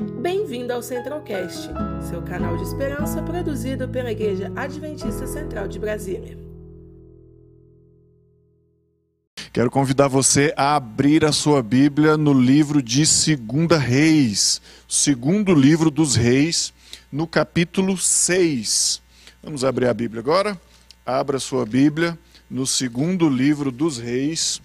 Bem-vindo 0.00 0.72
ao 0.72 0.82
Centralcast, 0.82 1.68
seu 2.08 2.22
canal 2.22 2.56
de 2.56 2.62
esperança 2.62 3.22
produzido 3.22 3.86
pela 3.86 4.10
Igreja 4.10 4.50
Adventista 4.56 5.26
Central 5.26 5.68
de 5.68 5.78
Brasília. 5.78 6.38
Quero 9.52 9.70
convidar 9.70 10.08
você 10.08 10.54
a 10.56 10.76
abrir 10.76 11.22
a 11.22 11.32
sua 11.32 11.62
Bíblia 11.62 12.16
no 12.16 12.32
livro 12.32 12.82
de 12.82 13.04
Segunda 13.04 13.76
Reis, 13.76 14.62
segundo 14.88 15.52
livro 15.52 15.90
dos 15.90 16.16
Reis, 16.16 16.72
no 17.12 17.26
capítulo 17.26 17.98
6. 17.98 19.02
Vamos 19.42 19.64
abrir 19.64 19.86
a 19.86 19.92
Bíblia 19.92 20.20
agora? 20.20 20.58
Abra 21.04 21.38
sua 21.38 21.66
Bíblia 21.66 22.18
no 22.48 22.66
segundo 22.66 23.28
livro 23.28 23.70
dos 23.70 23.98
Reis, 23.98 24.62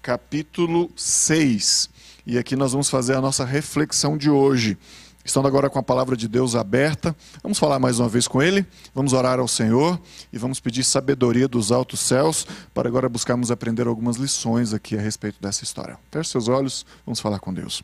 capítulo 0.00 0.90
6. 0.96 1.90
E 2.28 2.36
aqui 2.36 2.54
nós 2.54 2.72
vamos 2.72 2.90
fazer 2.90 3.14
a 3.14 3.22
nossa 3.22 3.42
reflexão 3.42 4.18
de 4.18 4.28
hoje. 4.28 4.76
Estando 5.24 5.48
agora 5.48 5.70
com 5.70 5.78
a 5.78 5.82
palavra 5.82 6.14
de 6.14 6.28
Deus 6.28 6.54
aberta, 6.54 7.16
vamos 7.42 7.58
falar 7.58 7.78
mais 7.78 8.00
uma 8.00 8.08
vez 8.08 8.28
com 8.28 8.42
Ele, 8.42 8.66
vamos 8.94 9.14
orar 9.14 9.38
ao 9.38 9.48
Senhor 9.48 9.98
e 10.30 10.36
vamos 10.36 10.60
pedir 10.60 10.84
sabedoria 10.84 11.48
dos 11.48 11.72
altos 11.72 12.00
céus 12.00 12.46
para 12.74 12.86
agora 12.86 13.08
buscarmos 13.08 13.50
aprender 13.50 13.86
algumas 13.86 14.18
lições 14.18 14.74
aqui 14.74 14.94
a 14.94 15.00
respeito 15.00 15.40
dessa 15.40 15.64
história. 15.64 15.98
Feche 16.12 16.28
seus 16.28 16.48
olhos, 16.48 16.84
vamos 17.06 17.18
falar 17.18 17.38
com 17.38 17.52
Deus. 17.52 17.82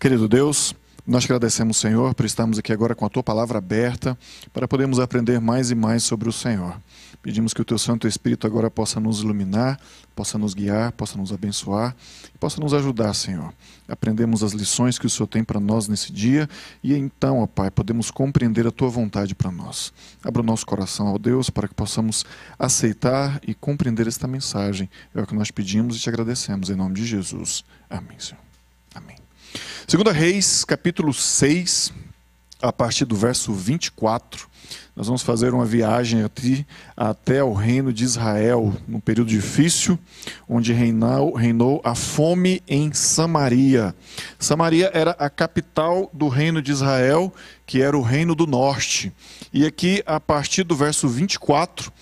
Querido 0.00 0.26
Deus, 0.26 0.74
nós 1.06 1.24
agradecemos, 1.24 1.76
Senhor, 1.76 2.16
por 2.16 2.26
estarmos 2.26 2.58
aqui 2.58 2.72
agora 2.72 2.96
com 2.96 3.06
a 3.06 3.08
tua 3.08 3.22
palavra 3.22 3.58
aberta, 3.58 4.18
para 4.52 4.66
podermos 4.66 4.98
aprender 4.98 5.40
mais 5.40 5.70
e 5.70 5.74
mais 5.76 6.02
sobre 6.02 6.28
o 6.28 6.32
Senhor. 6.32 6.76
Pedimos 7.26 7.52
que 7.52 7.60
o 7.60 7.64
teu 7.64 7.76
Santo 7.76 8.06
Espírito 8.06 8.46
agora 8.46 8.70
possa 8.70 9.00
nos 9.00 9.20
iluminar, 9.20 9.80
possa 10.14 10.38
nos 10.38 10.54
guiar, 10.54 10.92
possa 10.92 11.18
nos 11.18 11.32
abençoar, 11.32 11.92
possa 12.38 12.60
nos 12.60 12.72
ajudar, 12.72 13.12
Senhor. 13.14 13.52
Aprendemos 13.88 14.44
as 14.44 14.52
lições 14.52 14.96
que 14.96 15.06
o 15.06 15.10
Senhor 15.10 15.26
tem 15.26 15.42
para 15.42 15.58
nós 15.58 15.88
nesse 15.88 16.12
dia 16.12 16.48
e 16.84 16.94
então, 16.94 17.40
ó 17.40 17.46
Pai, 17.48 17.68
podemos 17.68 18.12
compreender 18.12 18.64
a 18.64 18.70
tua 18.70 18.88
vontade 18.88 19.34
para 19.34 19.50
nós. 19.50 19.92
Abra 20.22 20.40
o 20.40 20.44
nosso 20.44 20.64
coração, 20.64 21.12
ó 21.12 21.18
Deus, 21.18 21.50
para 21.50 21.66
que 21.66 21.74
possamos 21.74 22.24
aceitar 22.56 23.40
e 23.44 23.54
compreender 23.54 24.06
esta 24.06 24.28
mensagem. 24.28 24.88
É 25.12 25.20
o 25.20 25.26
que 25.26 25.34
nós 25.34 25.50
pedimos 25.50 25.96
e 25.96 25.98
te 25.98 26.08
agradecemos 26.08 26.70
em 26.70 26.76
nome 26.76 26.94
de 26.94 27.04
Jesus. 27.04 27.64
Amém, 27.90 28.20
Senhor. 28.20 28.40
Amém. 28.94 29.16
Segunda 29.88 30.12
Reis, 30.12 30.64
capítulo 30.64 31.12
6, 31.12 31.92
a 32.62 32.72
partir 32.72 33.04
do 33.04 33.16
verso 33.16 33.52
24, 33.52 34.48
nós 34.94 35.06
vamos 35.06 35.22
fazer 35.22 35.52
uma 35.52 35.66
viagem 35.66 36.22
aqui 36.24 36.66
até 36.96 37.44
o 37.44 37.52
reino 37.52 37.92
de 37.92 38.02
Israel, 38.02 38.74
num 38.88 38.98
período 38.98 39.28
difícil, 39.28 39.98
onde 40.48 40.72
reinou, 40.72 41.34
reinou 41.34 41.80
a 41.84 41.94
fome 41.94 42.62
em 42.66 42.92
Samaria. 42.92 43.94
Samaria 44.38 44.90
era 44.94 45.10
a 45.18 45.28
capital 45.28 46.10
do 46.12 46.28
reino 46.28 46.62
de 46.62 46.72
Israel, 46.72 47.32
que 47.66 47.82
era 47.82 47.96
o 47.96 48.02
reino 48.02 48.34
do 48.34 48.46
norte. 48.46 49.12
E 49.52 49.66
aqui, 49.66 50.02
a 50.06 50.18
partir 50.18 50.62
do 50.62 50.74
verso 50.74 51.08
24, 51.08 51.92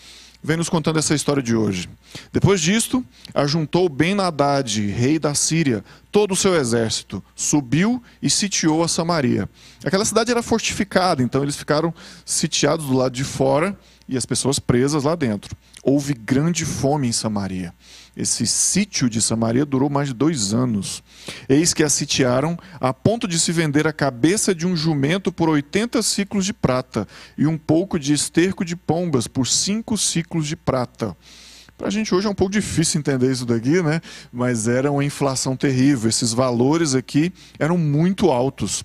vem 0.45 0.59
nos 0.59 0.69
contando 0.69 0.99
essa 0.99 1.15
história 1.15 1.43
de 1.43 1.57
hoje. 1.57 1.89
Depois 2.31 2.61
disto, 2.61 3.03
ajuntou 3.33 3.89
Ben-Hadad, 3.89 4.87
rei 4.91 5.19
da 5.19 5.35
Síria, 5.35 5.83
todo 6.13 6.33
o 6.33 6.37
seu 6.37 6.55
exército, 6.55 7.25
subiu 7.35 8.03
e 8.21 8.29
sitiou 8.29 8.85
a 8.85 8.89
Samaria. 8.89 9.49
Aquela 9.83 10.05
cidade 10.05 10.31
era 10.31 10.43
fortificada, 10.43 11.23
então 11.23 11.43
eles 11.43 11.57
ficaram 11.57 11.95
sitiados 12.27 12.85
do 12.85 12.93
lado 12.93 13.13
de 13.13 13.25
fora 13.25 13.77
e 14.07 14.19
as 14.19 14.27
pessoas 14.27 14.59
presas 14.59 15.05
lá 15.05 15.15
dentro. 15.15 15.57
Houve 15.83 16.13
grande 16.13 16.67
fome 16.67 17.09
em 17.09 17.13
Samaria. 17.13 17.73
Esse 18.17 18.47
sítio 18.47 19.11
de 19.11 19.21
Samaria 19.21 19.65
durou 19.65 19.91
mais 19.91 20.09
de 20.09 20.15
dois 20.15 20.55
anos. 20.55 21.03
Eis 21.49 21.75
que 21.75 21.83
a 21.83 21.89
sitiaram 21.89 22.57
a 22.81 22.93
ponto 22.93 23.27
de 23.27 23.41
se 23.41 23.51
vender 23.51 23.87
a 23.87 23.93
cabeça 23.93 24.55
de 24.55 24.67
um 24.67 24.77
jumento 24.77 25.33
por 25.33 25.49
80 25.49 26.01
ciclos 26.03 26.45
de 26.45 26.53
prata 26.53 27.09
e 27.37 27.47
um 27.47 27.59
pouco 27.59 27.99
de 27.99 28.13
esterco 28.13 28.65
de 28.65 28.77
pombas 28.77 29.27
por 29.27 29.47
cinco 29.47 29.99
ciclos 29.99 30.47
de 30.47 30.55
prata. 30.55 31.17
Para 31.77 31.89
a 31.89 31.91
gente 31.91 32.15
hoje 32.15 32.29
é 32.29 32.31
um 32.31 32.35
pouco 32.35 32.53
difícil 32.53 33.01
entender 33.01 33.33
isso 33.33 33.45
daqui, 33.45 33.83
né? 33.83 34.01
Mas 34.33 34.69
era 34.69 34.93
uma 34.93 35.05
inflação 35.05 35.57
terrível. 35.57 36.09
Esses 36.09 36.33
valores 36.33 36.95
aqui 36.95 37.33
eram 37.59 37.77
muito 37.77 38.31
altos. 38.31 38.85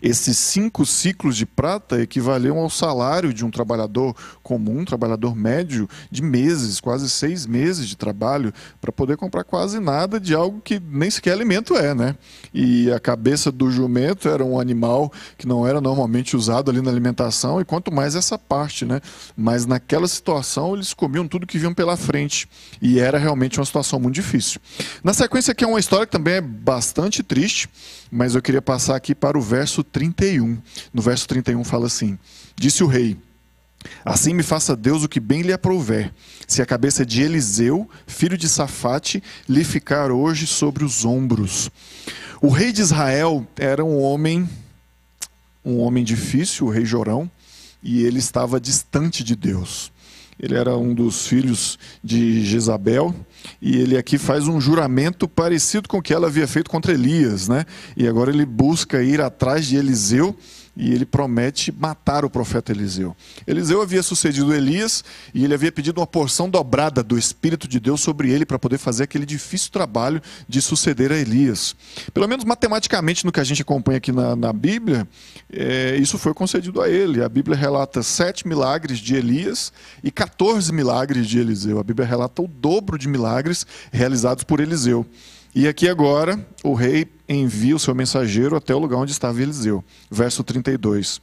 Esses 0.00 0.38
cinco 0.38 0.86
ciclos 0.86 1.36
de 1.36 1.44
prata 1.44 2.00
equivaliam 2.00 2.58
ao 2.58 2.70
salário 2.70 3.34
de 3.34 3.44
um 3.44 3.50
trabalhador 3.50 4.14
comum, 4.42 4.80
um 4.80 4.84
trabalhador 4.84 5.34
médio, 5.34 5.88
de 6.10 6.22
meses, 6.22 6.80
quase 6.80 7.10
seis 7.10 7.46
meses 7.46 7.88
de 7.88 7.96
trabalho, 7.96 8.52
para 8.80 8.92
poder 8.92 9.16
comprar 9.16 9.44
quase 9.44 9.80
nada 9.80 10.20
de 10.20 10.34
algo 10.34 10.60
que 10.60 10.80
nem 10.80 11.10
sequer 11.10 11.32
alimento 11.32 11.76
é, 11.76 11.94
né? 11.94 12.14
E 12.52 12.90
a 12.92 13.00
cabeça 13.00 13.50
do 13.50 13.70
jumento 13.70 14.28
era 14.28 14.44
um 14.44 14.60
animal 14.60 15.12
que 15.36 15.46
não 15.46 15.66
era 15.66 15.80
normalmente 15.80 16.36
usado 16.36 16.70
ali 16.70 16.80
na 16.80 16.90
alimentação, 16.90 17.60
e 17.60 17.64
quanto 17.64 17.92
mais 17.92 18.14
essa 18.14 18.38
parte, 18.38 18.84
né? 18.84 19.00
Mas 19.36 19.66
naquela 19.66 20.06
situação 20.06 20.74
eles 20.74 20.94
comiam 20.94 21.26
tudo 21.26 21.46
que 21.46 21.58
vinham 21.58 21.74
pela 21.74 21.96
frente, 21.96 22.48
e 22.80 23.00
era 23.00 23.18
realmente 23.18 23.58
uma 23.58 23.66
situação 23.66 23.98
muito 23.98 24.14
difícil. 24.14 24.60
Na 25.02 25.12
sequência, 25.12 25.52
aqui 25.52 25.64
é 25.64 25.66
uma 25.66 25.80
história 25.80 26.06
que 26.06 26.12
também 26.12 26.34
é 26.34 26.40
bastante 26.40 27.22
triste, 27.22 27.68
mas 28.10 28.34
eu 28.34 28.42
queria 28.42 28.62
passar 28.62 28.94
aqui 28.94 29.14
para 29.14 29.36
o 29.36 29.40
verso 29.40 29.63
31. 29.82 30.58
No 30.92 31.00
verso 31.00 31.26
31 31.28 31.64
fala 31.64 31.86
assim: 31.86 32.18
Disse 32.56 32.84
o 32.84 32.86
rei: 32.86 33.16
Assim 34.04 34.34
me 34.34 34.42
faça 34.42 34.76
Deus 34.76 35.02
o 35.02 35.08
que 35.08 35.20
bem 35.20 35.42
lhe 35.42 35.52
aprouver, 35.52 36.12
se 36.46 36.62
a 36.62 36.66
cabeça 36.66 37.04
de 37.04 37.22
Eliseu, 37.22 37.88
filho 38.06 38.36
de 38.36 38.48
Safate, 38.48 39.22
lhe 39.48 39.64
ficar 39.64 40.10
hoje 40.10 40.46
sobre 40.46 40.84
os 40.84 41.04
ombros. 41.04 41.70
O 42.40 42.48
rei 42.48 42.72
de 42.72 42.82
Israel 42.82 43.46
era 43.56 43.84
um 43.84 44.00
homem, 44.00 44.48
um 45.64 45.80
homem 45.80 46.04
difícil, 46.04 46.66
o 46.66 46.70
rei 46.70 46.84
Jorão, 46.84 47.30
e 47.82 48.02
ele 48.02 48.18
estava 48.18 48.60
distante 48.60 49.24
de 49.24 49.34
Deus. 49.34 49.92
Ele 50.38 50.54
era 50.54 50.76
um 50.76 50.92
dos 50.94 51.26
filhos 51.26 51.78
de 52.02 52.44
Jezabel, 52.44 53.14
e 53.60 53.76
ele 53.76 53.96
aqui 53.96 54.18
faz 54.18 54.48
um 54.48 54.60
juramento 54.60 55.28
parecido 55.28 55.88
com 55.88 55.98
o 55.98 56.02
que 56.02 56.12
ela 56.12 56.26
havia 56.26 56.46
feito 56.46 56.70
contra 56.70 56.92
Elias, 56.92 57.48
né? 57.48 57.64
E 57.96 58.06
agora 58.06 58.30
ele 58.30 58.46
busca 58.46 59.02
ir 59.02 59.20
atrás 59.20 59.66
de 59.66 59.76
Eliseu 59.76 60.36
e 60.76 60.92
ele 60.92 61.04
promete 61.04 61.72
matar 61.72 62.24
o 62.24 62.30
profeta 62.30 62.72
Eliseu. 62.72 63.16
Eliseu 63.46 63.80
havia 63.80 64.02
sucedido 64.02 64.54
Elias 64.54 65.04
e 65.32 65.44
ele 65.44 65.54
havia 65.54 65.70
pedido 65.70 66.00
uma 66.00 66.06
porção 66.06 66.50
dobrada 66.50 67.02
do 67.02 67.16
Espírito 67.16 67.68
de 67.68 67.78
Deus 67.78 68.00
sobre 68.00 68.30
ele 68.30 68.44
para 68.44 68.58
poder 68.58 68.78
fazer 68.78 69.04
aquele 69.04 69.24
difícil 69.24 69.70
trabalho 69.70 70.20
de 70.48 70.60
suceder 70.60 71.12
a 71.12 71.16
Elias. 71.16 71.76
Pelo 72.12 72.28
menos 72.28 72.44
matematicamente, 72.44 73.24
no 73.24 73.32
que 73.32 73.40
a 73.40 73.44
gente 73.44 73.62
acompanha 73.62 73.98
aqui 73.98 74.10
na, 74.10 74.34
na 74.34 74.52
Bíblia, 74.52 75.06
é, 75.52 75.96
isso 75.96 76.18
foi 76.18 76.34
concedido 76.34 76.80
a 76.80 76.88
ele. 76.88 77.22
A 77.22 77.28
Bíblia 77.28 77.56
relata 77.56 78.02
sete 78.02 78.46
milagres 78.46 78.98
de 78.98 79.14
Elias 79.14 79.72
e 80.02 80.10
14 80.10 80.72
milagres 80.72 81.26
de 81.26 81.38
Eliseu. 81.38 81.78
A 81.78 81.84
Bíblia 81.84 82.06
relata 82.06 82.42
o 82.42 82.48
dobro 82.48 82.98
de 82.98 83.08
milagres 83.08 83.66
realizados 83.92 84.44
por 84.44 84.60
Eliseu. 84.60 85.06
E 85.54 85.68
aqui 85.68 85.88
agora 85.88 86.44
o 86.64 86.74
rei 86.74 87.06
envia 87.28 87.76
o 87.76 87.78
seu 87.78 87.94
mensageiro 87.94 88.56
até 88.56 88.74
o 88.74 88.78
lugar 88.78 88.98
onde 88.98 89.12
estava 89.12 89.40
Eliseu. 89.40 89.84
Verso 90.10 90.42
32. 90.42 91.20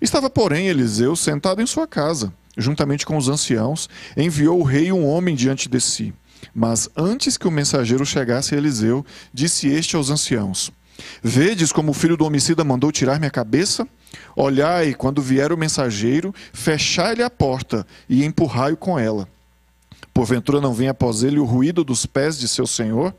Estava, 0.00 0.30
porém, 0.30 0.68
Eliseu 0.68 1.14
sentado 1.14 1.60
em 1.60 1.66
sua 1.66 1.86
casa, 1.86 2.32
juntamente 2.56 3.04
com 3.04 3.16
os 3.18 3.28
anciãos, 3.28 3.88
enviou 4.16 4.58
o 4.58 4.62
rei 4.62 4.90
um 4.90 5.06
homem 5.06 5.34
diante 5.34 5.68
de 5.68 5.80
si. 5.82 6.14
Mas 6.54 6.88
antes 6.96 7.36
que 7.36 7.46
o 7.46 7.50
mensageiro 7.50 8.06
chegasse 8.06 8.54
a 8.54 8.58
Eliseu, 8.58 9.04
disse 9.34 9.68
este 9.68 9.96
aos 9.96 10.08
anciãos: 10.08 10.72
Vedes 11.22 11.70
como 11.70 11.90
o 11.90 11.94
filho 11.94 12.16
do 12.16 12.24
homicida 12.24 12.64
mandou 12.64 12.90
tirar 12.90 13.18
minha 13.18 13.30
cabeça? 13.30 13.86
Olhai, 14.34 14.94
quando 14.94 15.20
vier 15.20 15.52
o 15.52 15.58
mensageiro, 15.58 16.34
fechai-lhe 16.54 17.22
a 17.22 17.28
porta 17.28 17.86
e 18.08 18.24
empurrai-o 18.24 18.76
com 18.78 18.98
ela. 18.98 19.28
Porventura 20.14 20.60
não 20.60 20.72
vem 20.72 20.86
após 20.86 21.24
ele 21.24 21.40
o 21.40 21.44
ruído 21.44 21.82
dos 21.82 22.06
pés 22.06 22.38
de 22.38 22.46
seu 22.46 22.68
senhor? 22.68 23.12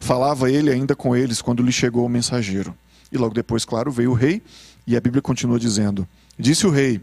Falava 0.00 0.50
ele 0.50 0.70
ainda 0.70 0.96
com 0.96 1.14
eles 1.14 1.42
quando 1.42 1.62
lhe 1.62 1.70
chegou 1.70 2.06
o 2.06 2.08
mensageiro. 2.08 2.74
E 3.12 3.18
logo 3.18 3.34
depois, 3.34 3.66
claro, 3.66 3.90
veio 3.90 4.12
o 4.12 4.14
rei, 4.14 4.42
e 4.86 4.96
a 4.96 5.00
Bíblia 5.00 5.20
continua 5.20 5.58
dizendo: 5.58 6.08
Disse 6.38 6.66
o 6.66 6.70
rei: 6.70 7.02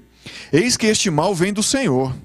Eis 0.52 0.75
que 0.75 0.88
este 0.88 1.12
mal 1.12 1.36
vem 1.36 1.54
do 1.54 1.62
Senhor. 1.62 2.16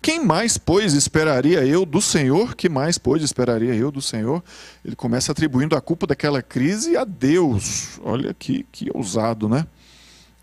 Quem 0.00 0.24
mais, 0.24 0.56
pois, 0.56 0.94
esperaria 0.94 1.62
eu 1.66 1.84
do 1.84 2.00
Senhor? 2.00 2.54
Que 2.56 2.70
mais, 2.70 2.96
pois, 2.96 3.22
esperaria 3.22 3.74
eu 3.74 3.90
do 3.90 4.00
Senhor? 4.00 4.42
Ele 4.82 4.96
começa 4.96 5.30
atribuindo 5.30 5.76
a 5.76 5.80
culpa 5.82 6.06
daquela 6.06 6.40
crise 6.40 6.96
a 6.96 7.04
Deus. 7.04 8.00
Olha 8.02 8.32
que, 8.32 8.64
que 8.72 8.90
ousado, 8.94 9.46
né? 9.46 9.66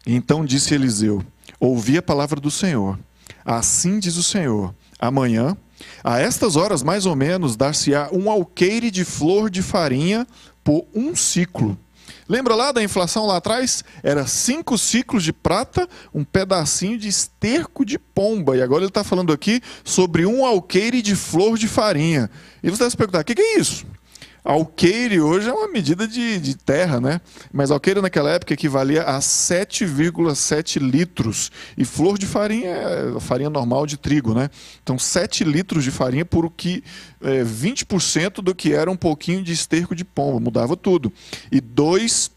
Então 0.06 0.46
disse 0.46 0.76
Eliseu: 0.76 1.24
Ouvi 1.60 1.98
a 1.98 2.04
palavra 2.04 2.40
do 2.40 2.52
Senhor. 2.52 3.00
Assim 3.44 3.98
diz 3.98 4.16
o 4.18 4.24
Senhor: 4.24 4.76
Amanhã 5.00 5.58
a 6.04 6.20
estas 6.20 6.56
horas, 6.56 6.84
mais 6.84 7.06
ou 7.06 7.16
menos, 7.16 7.56
dar-se-á 7.56 8.10
um 8.12 8.30
alqueire 8.30 8.92
de 8.92 9.04
flor 9.04 9.50
de 9.50 9.62
farinha 9.62 10.28
por 10.64 10.86
um 10.94 11.16
ciclo. 11.16 11.78
Lembra 12.30 12.56
lá 12.56 12.72
da 12.74 12.84
inflação 12.84 13.26
lá 13.26 13.38
atrás? 13.38 13.84
Era 14.04 14.28
cinco 14.28 14.78
ciclos 14.78 15.24
de 15.24 15.32
prata, 15.32 15.88
um 16.14 16.26
pedacinho 16.26 16.98
de 16.98 17.08
esterco 17.08 17.86
de 17.86 17.98
pomba. 17.98 18.58
E 18.58 18.62
agora 18.62 18.82
ele 18.82 18.90
está 18.90 19.04
falando 19.04 19.32
aqui 19.32 19.62
sobre 19.84 20.26
um 20.26 20.46
alqueire 20.46 21.02
de 21.02 21.16
flor 21.16 21.58
de 21.58 21.68
farinha. 21.68 22.30
E 22.62 22.70
você 22.70 22.80
deve 22.80 22.92
se 22.92 22.98
perguntar: 22.98 23.22
o 23.22 23.24
que, 23.24 23.36
que 23.36 23.42
é 23.42 23.60
isso? 23.60 23.86
Alqueire 24.48 25.20
hoje 25.20 25.50
é 25.50 25.54
uma 25.54 25.68
medida 25.68 26.08
de, 26.08 26.40
de 26.40 26.56
terra, 26.56 27.02
né? 27.02 27.20
Mas 27.52 27.70
alqueire 27.70 28.02
naquela 28.02 28.32
época 28.32 28.54
equivalia 28.54 29.04
a 29.04 29.20
7,7 29.20 30.80
litros. 30.80 31.52
E 31.78 31.84
flor 31.84 32.18
de 32.18 32.26
farinha 32.26 32.70
é 32.70 33.20
farinha 33.20 33.50
normal 33.50 33.86
de 33.86 33.98
trigo, 33.98 34.34
né? 34.34 34.50
Então 34.82 34.98
7 34.98 35.44
litros 35.44 35.84
de 35.84 35.92
farinha 35.92 36.24
por 36.24 36.46
o 36.46 36.50
que 36.50 36.82
é, 37.22 37.44
20% 37.44 38.36
do 38.36 38.56
que 38.56 38.72
era 38.72 38.90
um 38.90 38.96
pouquinho 38.96 39.44
de 39.44 39.52
esterco 39.52 39.94
de 39.94 40.06
pomba, 40.06 40.40
mudava 40.40 40.78
tudo. 40.78 41.12
E 41.52 41.60
dois 41.60 42.32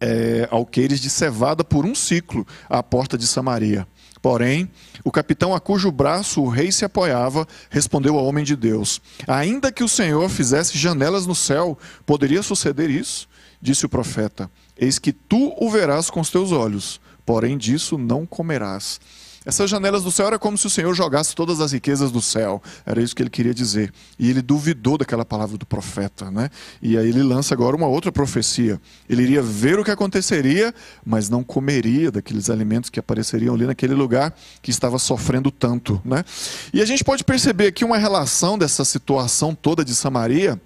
é, 0.00 0.48
alqueires 0.50 1.00
de 1.00 1.10
cevada 1.10 1.62
por 1.62 1.84
um 1.84 1.94
ciclo 1.94 2.46
à 2.66 2.82
porta 2.82 3.18
de 3.18 3.26
Samaria. 3.26 3.86
Porém, 4.22 4.70
o 5.02 5.10
capitão 5.10 5.52
a 5.52 5.58
cujo 5.58 5.90
braço 5.90 6.40
o 6.40 6.48
rei 6.48 6.70
se 6.70 6.84
apoiava 6.84 7.46
respondeu 7.68 8.16
ao 8.16 8.24
homem 8.24 8.44
de 8.44 8.54
Deus: 8.54 9.02
Ainda 9.26 9.72
que 9.72 9.82
o 9.82 9.88
Senhor 9.88 10.28
fizesse 10.30 10.78
janelas 10.78 11.26
no 11.26 11.34
céu, 11.34 11.76
poderia 12.06 12.40
suceder 12.40 12.88
isso? 12.88 13.28
Disse 13.60 13.84
o 13.84 13.88
profeta: 13.88 14.48
Eis 14.78 15.00
que 15.00 15.12
tu 15.12 15.52
o 15.58 15.68
verás 15.68 16.08
com 16.08 16.20
os 16.20 16.30
teus 16.30 16.52
olhos, 16.52 17.00
porém 17.26 17.58
disso 17.58 17.98
não 17.98 18.24
comerás. 18.24 19.00
Essas 19.44 19.68
janelas 19.68 20.04
do 20.04 20.12
céu 20.12 20.28
era 20.28 20.38
como 20.38 20.56
se 20.56 20.66
o 20.66 20.70
Senhor 20.70 20.94
jogasse 20.94 21.34
todas 21.34 21.60
as 21.60 21.72
riquezas 21.72 22.12
do 22.12 22.22
céu. 22.22 22.62
Era 22.86 23.02
isso 23.02 23.14
que 23.14 23.22
ele 23.22 23.30
queria 23.30 23.52
dizer. 23.52 23.92
E 24.18 24.30
ele 24.30 24.40
duvidou 24.40 24.96
daquela 24.96 25.24
palavra 25.24 25.58
do 25.58 25.66
profeta, 25.66 26.30
né? 26.30 26.48
E 26.80 26.96
aí 26.96 27.08
ele 27.08 27.22
lança 27.22 27.52
agora 27.52 27.74
uma 27.74 27.88
outra 27.88 28.12
profecia. 28.12 28.80
Ele 29.08 29.22
iria 29.22 29.42
ver 29.42 29.80
o 29.80 29.84
que 29.84 29.90
aconteceria, 29.90 30.72
mas 31.04 31.28
não 31.28 31.42
comeria 31.42 32.10
daqueles 32.12 32.50
alimentos 32.50 32.88
que 32.88 33.00
apareceriam 33.00 33.54
ali 33.54 33.66
naquele 33.66 33.94
lugar 33.94 34.32
que 34.60 34.70
estava 34.70 34.98
sofrendo 34.98 35.50
tanto, 35.50 36.00
né? 36.04 36.24
E 36.72 36.80
a 36.80 36.84
gente 36.84 37.02
pode 37.02 37.24
perceber 37.24 37.66
aqui 37.66 37.84
uma 37.84 37.98
relação 37.98 38.56
dessa 38.56 38.84
situação 38.84 39.54
toda 39.56 39.84
de 39.84 39.94
Samaria. 39.94 40.60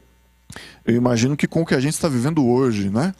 Eu 0.84 0.94
imagino 0.94 1.36
que 1.36 1.46
com 1.46 1.62
o 1.62 1.66
que 1.66 1.74
a 1.74 1.80
gente 1.80 1.94
está 1.94 2.08
vivendo 2.08 2.46
hoje, 2.46 2.90
né? 2.90 3.14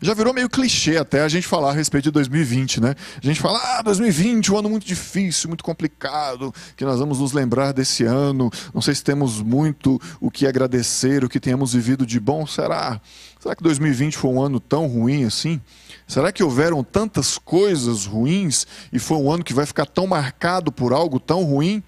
Já 0.00 0.12
virou 0.12 0.34
meio 0.34 0.48
clichê 0.48 0.98
até 0.98 1.22
a 1.22 1.28
gente 1.28 1.46
falar 1.46 1.70
a 1.70 1.72
respeito 1.72 2.04
de 2.04 2.10
2020, 2.10 2.80
né? 2.82 2.94
A 3.22 3.26
gente 3.26 3.40
fala, 3.40 3.58
ah, 3.78 3.82
2020, 3.82 4.52
um 4.52 4.58
ano 4.58 4.68
muito 4.68 4.86
difícil, 4.86 5.48
muito 5.48 5.64
complicado, 5.64 6.54
que 6.76 6.84
nós 6.84 6.98
vamos 6.98 7.18
nos 7.18 7.32
lembrar 7.32 7.72
desse 7.72 8.04
ano. 8.04 8.50
Não 8.74 8.82
sei 8.82 8.94
se 8.94 9.02
temos 9.02 9.40
muito 9.40 10.00
o 10.20 10.30
que 10.30 10.46
agradecer, 10.46 11.24
o 11.24 11.28
que 11.28 11.40
tenhamos 11.40 11.72
vivido 11.72 12.04
de 12.04 12.20
bom. 12.20 12.46
Será? 12.46 13.00
Será 13.40 13.56
que 13.56 13.62
2020 13.62 14.18
foi 14.18 14.30
um 14.30 14.42
ano 14.42 14.60
tão 14.60 14.86
ruim 14.86 15.24
assim? 15.24 15.60
Será 16.06 16.30
que 16.30 16.44
houveram 16.44 16.84
tantas 16.84 17.38
coisas 17.38 18.04
ruins 18.04 18.66
e 18.92 18.98
foi 18.98 19.16
um 19.16 19.30
ano 19.32 19.42
que 19.42 19.54
vai 19.54 19.64
ficar 19.64 19.86
tão 19.86 20.06
marcado 20.06 20.70
por 20.70 20.92
algo 20.92 21.18
tão 21.18 21.42
ruim? 21.42 21.82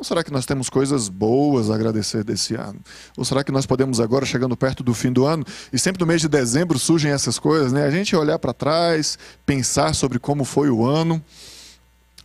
Ou 0.00 0.04
será 0.04 0.24
que 0.24 0.32
nós 0.32 0.46
temos 0.46 0.70
coisas 0.70 1.10
boas 1.10 1.68
a 1.68 1.74
agradecer 1.74 2.24
desse 2.24 2.54
ano? 2.54 2.80
Ou 3.18 3.22
será 3.22 3.44
que 3.44 3.52
nós 3.52 3.66
podemos 3.66 4.00
agora, 4.00 4.24
chegando 4.24 4.56
perto 4.56 4.82
do 4.82 4.94
fim 4.94 5.12
do 5.12 5.26
ano, 5.26 5.44
e 5.70 5.78
sempre 5.78 6.00
no 6.00 6.06
mês 6.06 6.22
de 6.22 6.28
dezembro 6.28 6.78
surgem 6.78 7.12
essas 7.12 7.38
coisas, 7.38 7.70
né? 7.70 7.84
A 7.84 7.90
gente 7.90 8.16
olhar 8.16 8.38
para 8.38 8.54
trás, 8.54 9.18
pensar 9.44 9.94
sobre 9.94 10.18
como 10.18 10.42
foi 10.42 10.70
o 10.70 10.86
ano. 10.86 11.22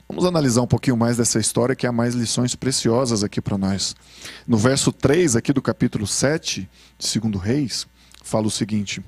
Vamos 0.07 0.23
analisar 0.23 0.61
um 0.61 0.67
pouquinho 0.67 0.95
mais 0.95 1.17
dessa 1.17 1.37
história 1.37 1.75
que 1.75 1.85
há 1.85 1.91
mais 1.91 2.15
lições 2.15 2.55
preciosas 2.55 3.25
aqui 3.25 3.41
para 3.41 3.57
nós. 3.57 3.93
No 4.47 4.55
verso 4.55 4.93
3 4.93 5.35
aqui 5.35 5.51
do 5.51 5.61
capítulo 5.61 6.07
7 6.07 6.69
de 6.97 7.19
2 7.19 7.43
Reis, 7.43 7.85
fala 8.23 8.47
o 8.47 8.51
seguinte: 8.51 9.03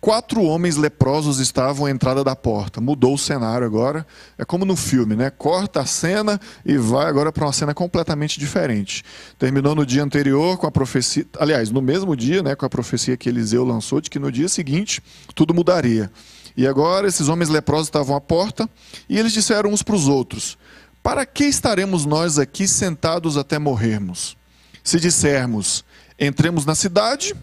Quatro 0.00 0.44
homens 0.44 0.76
leprosos 0.76 1.40
estavam 1.40 1.86
à 1.86 1.90
entrada 1.90 2.22
da 2.22 2.36
porta. 2.36 2.80
Mudou 2.80 3.14
o 3.14 3.18
cenário 3.18 3.66
agora. 3.66 4.06
É 4.38 4.44
como 4.44 4.64
no 4.64 4.76
filme, 4.76 5.16
né? 5.16 5.28
Corta 5.28 5.80
a 5.80 5.86
cena 5.86 6.40
e 6.64 6.76
vai 6.76 7.06
agora 7.06 7.32
para 7.32 7.44
uma 7.44 7.52
cena 7.52 7.74
completamente 7.74 8.38
diferente. 8.38 9.04
Terminou 9.36 9.74
no 9.74 9.84
dia 9.84 10.04
anterior 10.04 10.56
com 10.56 10.68
a 10.68 10.70
profecia, 10.70 11.26
aliás, 11.36 11.70
no 11.70 11.82
mesmo 11.82 12.14
dia, 12.14 12.44
né, 12.44 12.54
com 12.54 12.64
a 12.64 12.70
profecia 12.70 13.16
que 13.16 13.28
Eliseu 13.28 13.64
lançou 13.64 14.00
de 14.00 14.08
que 14.08 14.20
no 14.20 14.30
dia 14.30 14.48
seguinte 14.48 15.02
tudo 15.34 15.52
mudaria. 15.52 16.12
E 16.56 16.64
agora 16.64 17.08
esses 17.08 17.28
homens 17.28 17.48
leprosos 17.48 17.88
estavam 17.88 18.14
à 18.14 18.20
porta 18.20 18.70
e 19.08 19.18
eles 19.18 19.32
disseram 19.32 19.70
uns 19.70 19.82
para 19.82 19.96
os 19.96 20.06
outros: 20.06 20.56
Para 21.02 21.26
que 21.26 21.44
estaremos 21.44 22.06
nós 22.06 22.38
aqui 22.38 22.68
sentados 22.68 23.36
até 23.36 23.58
morrermos? 23.58 24.36
Se 24.84 25.00
dissermos: 25.00 25.84
Entremos 26.20 26.64
na 26.64 26.76
cidade, 26.76 27.34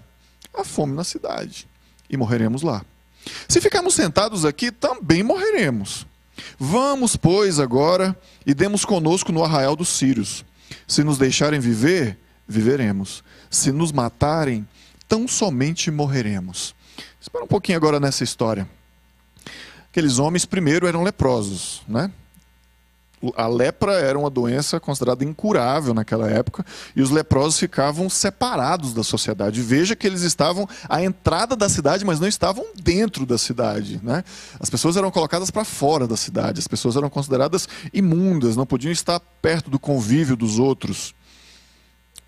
há 0.53 0.63
fome 0.63 0.93
na 0.93 1.03
cidade 1.03 1.67
e 2.15 2.17
morreremos 2.17 2.61
lá. 2.61 2.83
Se 3.47 3.61
ficarmos 3.61 3.93
sentados 3.93 4.45
aqui, 4.45 4.71
também 4.71 5.23
morreremos. 5.23 6.05
Vamos, 6.59 7.15
pois, 7.15 7.59
agora 7.59 8.17
e 8.45 8.53
demos 8.53 8.83
conosco 8.83 9.31
no 9.31 9.43
arraial 9.43 9.75
dos 9.75 9.89
sírios. 9.89 10.43
Se 10.87 11.03
nos 11.03 11.17
deixarem 11.17 11.59
viver, 11.59 12.17
viveremos. 12.47 13.23
Se 13.49 13.71
nos 13.71 13.91
matarem, 13.91 14.67
tão 15.07 15.27
somente 15.27 15.89
morreremos. 15.89 16.75
Espera 17.19 17.43
um 17.43 17.47
pouquinho 17.47 17.77
agora 17.77 17.99
nessa 17.99 18.23
história. 18.23 18.69
Aqueles 19.89 20.19
homens 20.19 20.45
primeiro 20.45 20.87
eram 20.87 21.03
leprosos, 21.03 21.81
né? 21.87 22.11
A 23.35 23.47
lepra 23.47 23.93
era 23.93 24.17
uma 24.17 24.29
doença 24.29 24.79
considerada 24.79 25.23
incurável 25.23 25.93
naquela 25.93 26.29
época 26.29 26.65
e 26.95 27.01
os 27.01 27.09
leprosos 27.09 27.59
ficavam 27.59 28.09
separados 28.09 28.93
da 28.93 29.03
sociedade. 29.03 29.61
Veja 29.61 29.95
que 29.95 30.05
eles 30.05 30.21
estavam 30.21 30.67
à 30.89 31.03
entrada 31.03 31.55
da 31.55 31.69
cidade, 31.69 32.05
mas 32.05 32.19
não 32.19 32.27
estavam 32.27 32.65
dentro 32.75 33.25
da 33.25 33.37
cidade. 33.37 33.99
Né? 34.03 34.23
As 34.59 34.69
pessoas 34.69 34.97
eram 34.97 35.09
colocadas 35.11 35.49
para 35.49 35.65
fora 35.65 36.07
da 36.07 36.17
cidade, 36.17 36.59
as 36.59 36.67
pessoas 36.67 36.95
eram 36.95 37.09
consideradas 37.09 37.67
imundas, 37.93 38.55
não 38.55 38.65
podiam 38.65 38.91
estar 38.91 39.19
perto 39.41 39.69
do 39.69 39.79
convívio 39.79 40.35
dos 40.35 40.59
outros. 40.59 41.13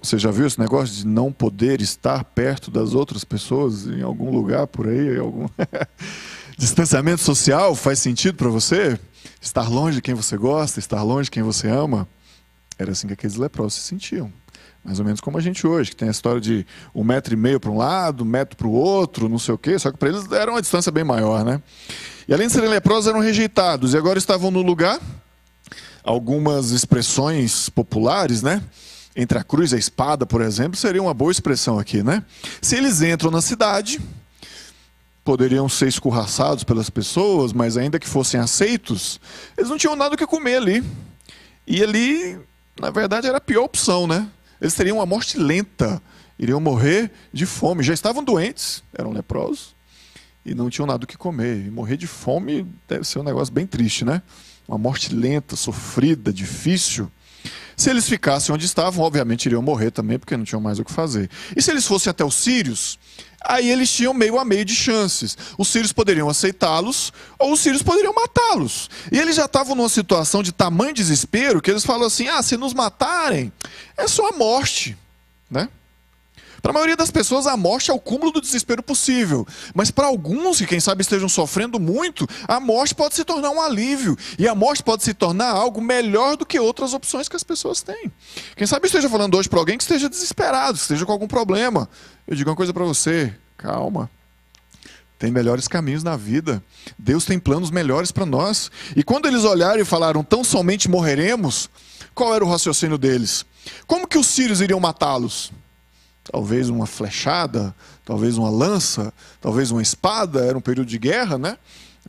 Você 0.01 0.17
já 0.17 0.29
viu 0.29 0.45
esse 0.45 0.59
negócio 0.59 0.95
de 0.95 1.07
não 1.07 1.31
poder 1.31 1.81
estar 1.81 2.23
perto 2.23 2.69
das 2.69 2.93
outras 2.93 3.23
pessoas 3.23 3.87
em 3.87 4.01
algum 4.01 4.31
lugar 4.31 4.67
por 4.67 4.87
aí? 4.87 5.17
Algum... 5.17 5.47
Distanciamento 6.57 7.21
social 7.21 7.75
faz 7.75 7.99
sentido 7.99 8.35
para 8.35 8.49
você? 8.49 8.99
Estar 9.41 9.69
longe 9.69 9.97
de 9.97 10.01
quem 10.01 10.13
você 10.13 10.37
gosta, 10.37 10.79
estar 10.79 11.01
longe 11.03 11.25
de 11.25 11.31
quem 11.31 11.43
você 11.43 11.67
ama, 11.67 12.07
era 12.77 12.91
assim 12.91 13.07
que 13.07 13.13
aqueles 13.13 13.35
leprosos 13.35 13.75
se 13.75 13.81
sentiam. 13.81 14.31
Mais 14.83 14.99
ou 14.99 15.05
menos 15.05 15.19
como 15.19 15.37
a 15.37 15.41
gente 15.41 15.67
hoje, 15.67 15.89
que 15.89 15.95
tem 15.95 16.07
a 16.07 16.11
história 16.11 16.39
de 16.39 16.65
um 16.95 17.03
metro 17.03 17.33
e 17.33 17.37
meio 17.37 17.59
para 17.59 17.69
um 17.69 17.77
lado, 17.77 18.23
um 18.23 18.27
metro 18.27 18.55
para 18.55 18.67
o 18.67 18.71
outro, 18.71 19.27
não 19.27 19.37
sei 19.37 19.53
o 19.53 19.57
quê, 19.57 19.77
só 19.77 19.91
que 19.91 19.97
para 19.97 20.09
eles 20.09 20.31
era 20.31 20.49
uma 20.49 20.61
distância 20.61 20.91
bem 20.91 21.03
maior, 21.03 21.43
né? 21.43 21.61
E 22.27 22.33
além 22.33 22.47
de 22.47 22.53
serem 22.53 22.69
leprosos, 22.69 23.07
eram 23.07 23.19
rejeitados 23.19 23.93
e 23.93 23.97
agora 23.97 24.17
estavam 24.17 24.49
no 24.49 24.61
lugar. 24.61 24.99
Algumas 26.03 26.71
expressões 26.71 27.67
populares, 27.67 28.41
né? 28.41 28.63
Entre 29.15 29.37
a 29.37 29.43
cruz 29.43 29.71
e 29.71 29.75
a 29.75 29.79
espada, 29.79 30.25
por 30.25 30.41
exemplo, 30.41 30.77
seria 30.77 31.01
uma 31.01 31.13
boa 31.13 31.31
expressão 31.31 31.77
aqui, 31.79 32.01
né? 32.01 32.23
Se 32.61 32.75
eles 32.77 33.01
entram 33.01 33.29
na 33.29 33.41
cidade, 33.41 33.99
poderiam 35.27 35.67
ser 35.67 35.89
escorraçados 35.89 36.63
pelas 36.63 36.89
pessoas, 36.89 37.51
mas 37.51 37.75
ainda 37.75 37.99
que 37.99 38.07
fossem 38.07 38.39
aceitos, 38.39 39.19
eles 39.57 39.69
não 39.69 39.77
tinham 39.77 39.93
nada 39.93 40.15
o 40.15 40.17
que 40.17 40.25
comer 40.25 40.55
ali. 40.55 40.81
E 41.67 41.83
ali, 41.83 42.39
na 42.79 42.89
verdade, 42.89 43.27
era 43.27 43.37
a 43.37 43.41
pior 43.41 43.65
opção, 43.65 44.07
né? 44.07 44.25
Eles 44.61 44.73
teriam 44.73 44.99
uma 44.99 45.05
morte 45.05 45.37
lenta, 45.37 46.01
iriam 46.39 46.61
morrer 46.61 47.11
de 47.33 47.45
fome. 47.45 47.83
Já 47.83 47.93
estavam 47.93 48.23
doentes, 48.23 48.81
eram 48.97 49.11
leprosos, 49.11 49.75
e 50.45 50.55
não 50.55 50.69
tinham 50.69 50.87
nada 50.87 51.03
o 51.03 51.07
que 51.07 51.17
comer. 51.17 51.57
E 51.57 51.69
morrer 51.69 51.97
de 51.97 52.07
fome 52.07 52.65
deve 52.87 53.03
ser 53.03 53.19
um 53.19 53.23
negócio 53.23 53.53
bem 53.53 53.67
triste, 53.67 54.05
né? 54.05 54.21
Uma 54.65 54.77
morte 54.77 55.13
lenta, 55.13 55.57
sofrida, 55.57 56.31
difícil. 56.31 57.11
Se 57.75 57.89
eles 57.89 58.07
ficassem 58.07 58.53
onde 58.53 58.65
estavam, 58.65 59.03
obviamente 59.03 59.45
iriam 59.45 59.61
morrer 59.61 59.91
também, 59.91 60.17
porque 60.17 60.35
não 60.35 60.43
tinham 60.43 60.61
mais 60.61 60.79
o 60.79 60.85
que 60.85 60.91
fazer. 60.91 61.29
E 61.55 61.61
se 61.61 61.71
eles 61.71 61.85
fossem 61.85 62.09
até 62.09 62.23
os 62.23 62.35
sírios, 62.35 62.97
aí 63.41 63.69
eles 63.69 63.91
tinham 63.91 64.13
meio 64.13 64.39
a 64.39 64.45
meio 64.45 64.65
de 64.65 64.75
chances. 64.75 65.37
Os 65.57 65.67
sírios 65.67 65.93
poderiam 65.93 66.29
aceitá-los 66.29 67.13
ou 67.37 67.53
os 67.53 67.59
sírios 67.59 67.83
poderiam 67.83 68.13
matá-los. 68.13 68.89
E 69.11 69.19
eles 69.19 69.35
já 69.35 69.45
estavam 69.45 69.75
numa 69.75 69.89
situação 69.89 70.41
de 70.41 70.51
tamanho 70.51 70.93
desespero 70.93 71.61
que 71.61 71.69
eles 71.69 71.85
falam 71.85 72.07
assim: 72.07 72.27
ah, 72.27 72.41
se 72.41 72.57
nos 72.57 72.73
matarem, 72.73 73.51
é 73.95 74.07
só 74.07 74.29
a 74.29 74.31
morte. 74.33 74.97
Né? 75.49 75.69
Para 76.67 76.73
a 76.73 76.79
maioria 76.79 76.97
das 76.97 77.09
pessoas, 77.09 77.47
a 77.47 77.55
morte 77.55 77.91
é 77.91 77.93
o 77.93 77.99
cúmulo 77.99 78.29
do 78.29 78.41
desespero 78.41 78.83
possível. 78.83 79.47
Mas 79.73 79.89
para 79.89 80.07
alguns, 80.07 80.57
que 80.57 80.67
quem 80.67 80.81
sabe 80.81 81.01
estejam 81.01 81.29
sofrendo 81.29 81.79
muito, 81.79 82.27
a 82.45 82.59
morte 82.59 82.93
pode 82.93 83.15
se 83.15 83.23
tornar 83.23 83.51
um 83.51 83.61
alívio. 83.61 84.17
E 84.37 84.49
a 84.49 84.53
morte 84.53 84.83
pode 84.83 85.01
se 85.01 85.13
tornar 85.13 85.47
algo 85.47 85.79
melhor 85.79 86.35
do 86.35 86.45
que 86.45 86.59
outras 86.59 86.93
opções 86.93 87.29
que 87.29 87.37
as 87.37 87.43
pessoas 87.43 87.81
têm. 87.81 88.11
Quem 88.53 88.67
sabe 88.67 88.87
esteja 88.87 89.09
falando 89.09 89.37
hoje 89.37 89.47
para 89.47 89.59
alguém 89.59 89.77
que 89.77 89.83
esteja 89.85 90.09
desesperado, 90.09 90.73
que 90.73 90.81
esteja 90.81 91.05
com 91.05 91.11
algum 91.13 91.25
problema. 91.25 91.87
Eu 92.27 92.35
digo 92.35 92.49
uma 92.49 92.55
coisa 92.57 92.73
para 92.73 92.83
você: 92.83 93.33
calma. 93.55 94.09
Tem 95.17 95.31
melhores 95.31 95.69
caminhos 95.69 96.03
na 96.03 96.17
vida. 96.17 96.61
Deus 96.99 97.23
tem 97.23 97.39
planos 97.39 97.71
melhores 97.71 98.11
para 98.11 98.25
nós. 98.25 98.69
E 98.93 99.05
quando 99.05 99.25
eles 99.25 99.45
olharam 99.45 99.79
e 99.79 99.85
falaram, 99.85 100.21
tão 100.21 100.43
somente 100.43 100.89
morreremos, 100.89 101.69
qual 102.13 102.35
era 102.35 102.43
o 102.43 102.49
raciocínio 102.49 102.97
deles? 102.97 103.45
Como 103.87 104.05
que 104.05 104.17
os 104.17 104.27
sírios 104.27 104.59
iriam 104.59 104.81
matá-los? 104.81 105.53
Talvez 106.31 106.69
uma 106.69 106.85
flechada, 106.85 107.73
talvez 108.05 108.37
uma 108.37 108.49
lança, 108.49 109.13
talvez 109.41 109.71
uma 109.71 109.81
espada, 109.81 110.45
era 110.45 110.57
um 110.57 110.61
período 110.61 110.87
de 110.87 110.97
guerra, 110.97 111.37
né? 111.37 111.57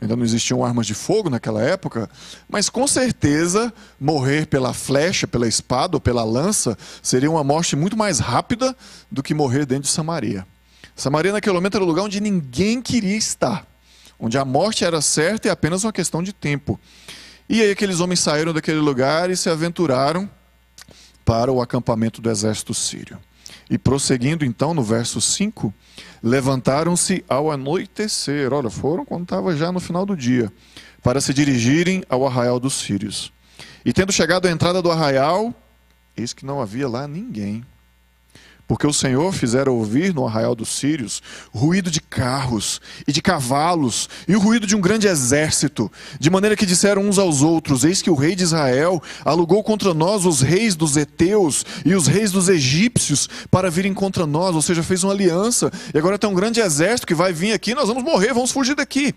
Ainda 0.01 0.15
não 0.15 0.23
existiam 0.23 0.63
armas 0.63 0.87
de 0.87 0.93
fogo 0.93 1.29
naquela 1.29 1.61
época, 1.61 2.09
mas 2.47 2.69
com 2.69 2.87
certeza 2.87 3.73
morrer 3.99 4.47
pela 4.47 4.73
flecha, 4.73 5.27
pela 5.27 5.47
espada 5.47 5.97
ou 5.97 6.01
pela 6.01 6.23
lança 6.23 6.77
seria 7.01 7.29
uma 7.29 7.43
morte 7.43 7.75
muito 7.75 7.97
mais 7.97 8.19
rápida 8.19 8.75
do 9.11 9.21
que 9.21 9.33
morrer 9.33 9.65
dentro 9.65 9.83
de 9.83 9.89
Samaria. 9.89 10.47
Samaria 10.95 11.33
naquele 11.33 11.55
momento 11.55 11.75
era 11.75 11.83
o 11.83 11.87
lugar 11.87 12.03
onde 12.03 12.21
ninguém 12.21 12.81
queria 12.81 13.17
estar, 13.17 13.67
onde 14.17 14.37
a 14.37 14.45
morte 14.45 14.85
era 14.85 15.01
certa 15.01 15.49
e 15.49 15.51
apenas 15.51 15.83
uma 15.83 15.91
questão 15.91 16.23
de 16.23 16.31
tempo. 16.31 16.79
E 17.49 17.61
aí 17.61 17.71
aqueles 17.71 17.99
homens 17.99 18.21
saíram 18.21 18.53
daquele 18.53 18.79
lugar 18.79 19.29
e 19.29 19.35
se 19.35 19.49
aventuraram 19.49 20.29
para 21.25 21.51
o 21.51 21.61
acampamento 21.61 22.21
do 22.21 22.29
exército 22.29 22.73
sírio. 22.73 23.19
E 23.69 23.77
prosseguindo 23.77 24.43
então 24.43 24.73
no 24.73 24.83
verso 24.83 25.21
5, 25.21 25.73
levantaram-se 26.23 27.23
ao 27.29 27.51
anoitecer, 27.51 28.51
olha, 28.51 28.69
foram 28.69 29.05
quando 29.05 29.23
estava 29.23 29.55
já 29.55 29.71
no 29.71 29.79
final 29.79 30.05
do 30.05 30.17
dia, 30.17 30.51
para 31.03 31.21
se 31.21 31.33
dirigirem 31.33 32.03
ao 32.09 32.25
arraial 32.25 32.59
dos 32.59 32.73
sírios. 32.73 33.31
E 33.85 33.93
tendo 33.93 34.11
chegado 34.11 34.47
à 34.47 34.51
entrada 34.51 34.81
do 34.81 34.91
arraial, 34.91 35.53
eis 36.17 36.33
que 36.33 36.45
não 36.45 36.61
havia 36.61 36.87
lá 36.87 37.07
ninguém 37.07 37.63
porque 38.69 38.85
o 38.85 38.93
Senhor 38.93 39.33
fizera 39.33 39.71
ouvir 39.71 40.13
no 40.13 40.27
arraial 40.27 40.53
dos 40.53 40.69
sírios 40.69 41.23
ruído 41.51 41.89
de 41.89 41.99
carros 41.99 42.79
e 43.07 43.11
de 43.11 43.19
cavalos 43.19 44.07
e 44.27 44.35
o 44.35 44.39
ruído 44.39 44.67
de 44.67 44.75
um 44.75 44.79
grande 44.79 45.07
exército, 45.07 45.91
de 46.19 46.29
maneira 46.29 46.55
que 46.55 46.67
disseram 46.67 47.01
uns 47.01 47.17
aos 47.17 47.41
outros: 47.41 47.83
Eis 47.83 47.99
que 47.99 48.11
o 48.11 48.15
rei 48.15 48.35
de 48.35 48.43
Israel 48.43 49.01
alugou 49.25 49.63
contra 49.63 49.91
nós 49.91 50.23
os 50.23 50.41
reis 50.41 50.75
dos 50.75 50.95
heteus 50.95 51.65
e 51.83 51.95
os 51.95 52.05
reis 52.05 52.31
dos 52.31 52.47
egípcios 52.47 53.27
para 53.49 53.71
virem 53.71 53.91
contra 53.91 54.27
nós, 54.27 54.55
ou 54.55 54.61
seja, 54.61 54.83
fez 54.83 55.03
uma 55.03 55.13
aliança, 55.13 55.71
e 55.91 55.97
agora 55.97 56.19
tem 56.19 56.29
um 56.29 56.35
grande 56.35 56.59
exército 56.59 57.07
que 57.07 57.15
vai 57.15 57.33
vir 57.33 57.53
aqui, 57.53 57.73
nós 57.73 57.87
vamos 57.87 58.03
morrer, 58.03 58.35
vamos 58.35 58.51
fugir 58.51 58.75
daqui. 58.75 59.15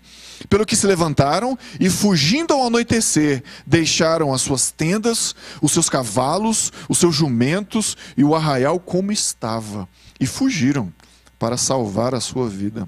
Pelo 0.49 0.65
que 0.65 0.75
se 0.75 0.87
levantaram 0.87 1.55
e, 1.79 1.91
fugindo 1.91 2.55
ao 2.55 2.65
anoitecer, 2.65 3.43
deixaram 3.67 4.33
as 4.33 4.41
suas 4.41 4.71
tendas, 4.71 5.35
os 5.61 5.71
seus 5.71 5.89
cavalos, 5.89 6.73
os 6.89 6.97
seus 6.97 7.15
jumentos 7.15 7.95
e 8.17 8.23
o 8.23 8.33
arraial 8.33 8.79
como 8.79 9.11
está 9.11 9.42
estava 9.43 9.89
e 10.19 10.25
fugiram 10.25 10.91
para 11.37 11.57
salvar 11.57 12.15
a 12.15 12.21
sua 12.21 12.47
vida. 12.47 12.87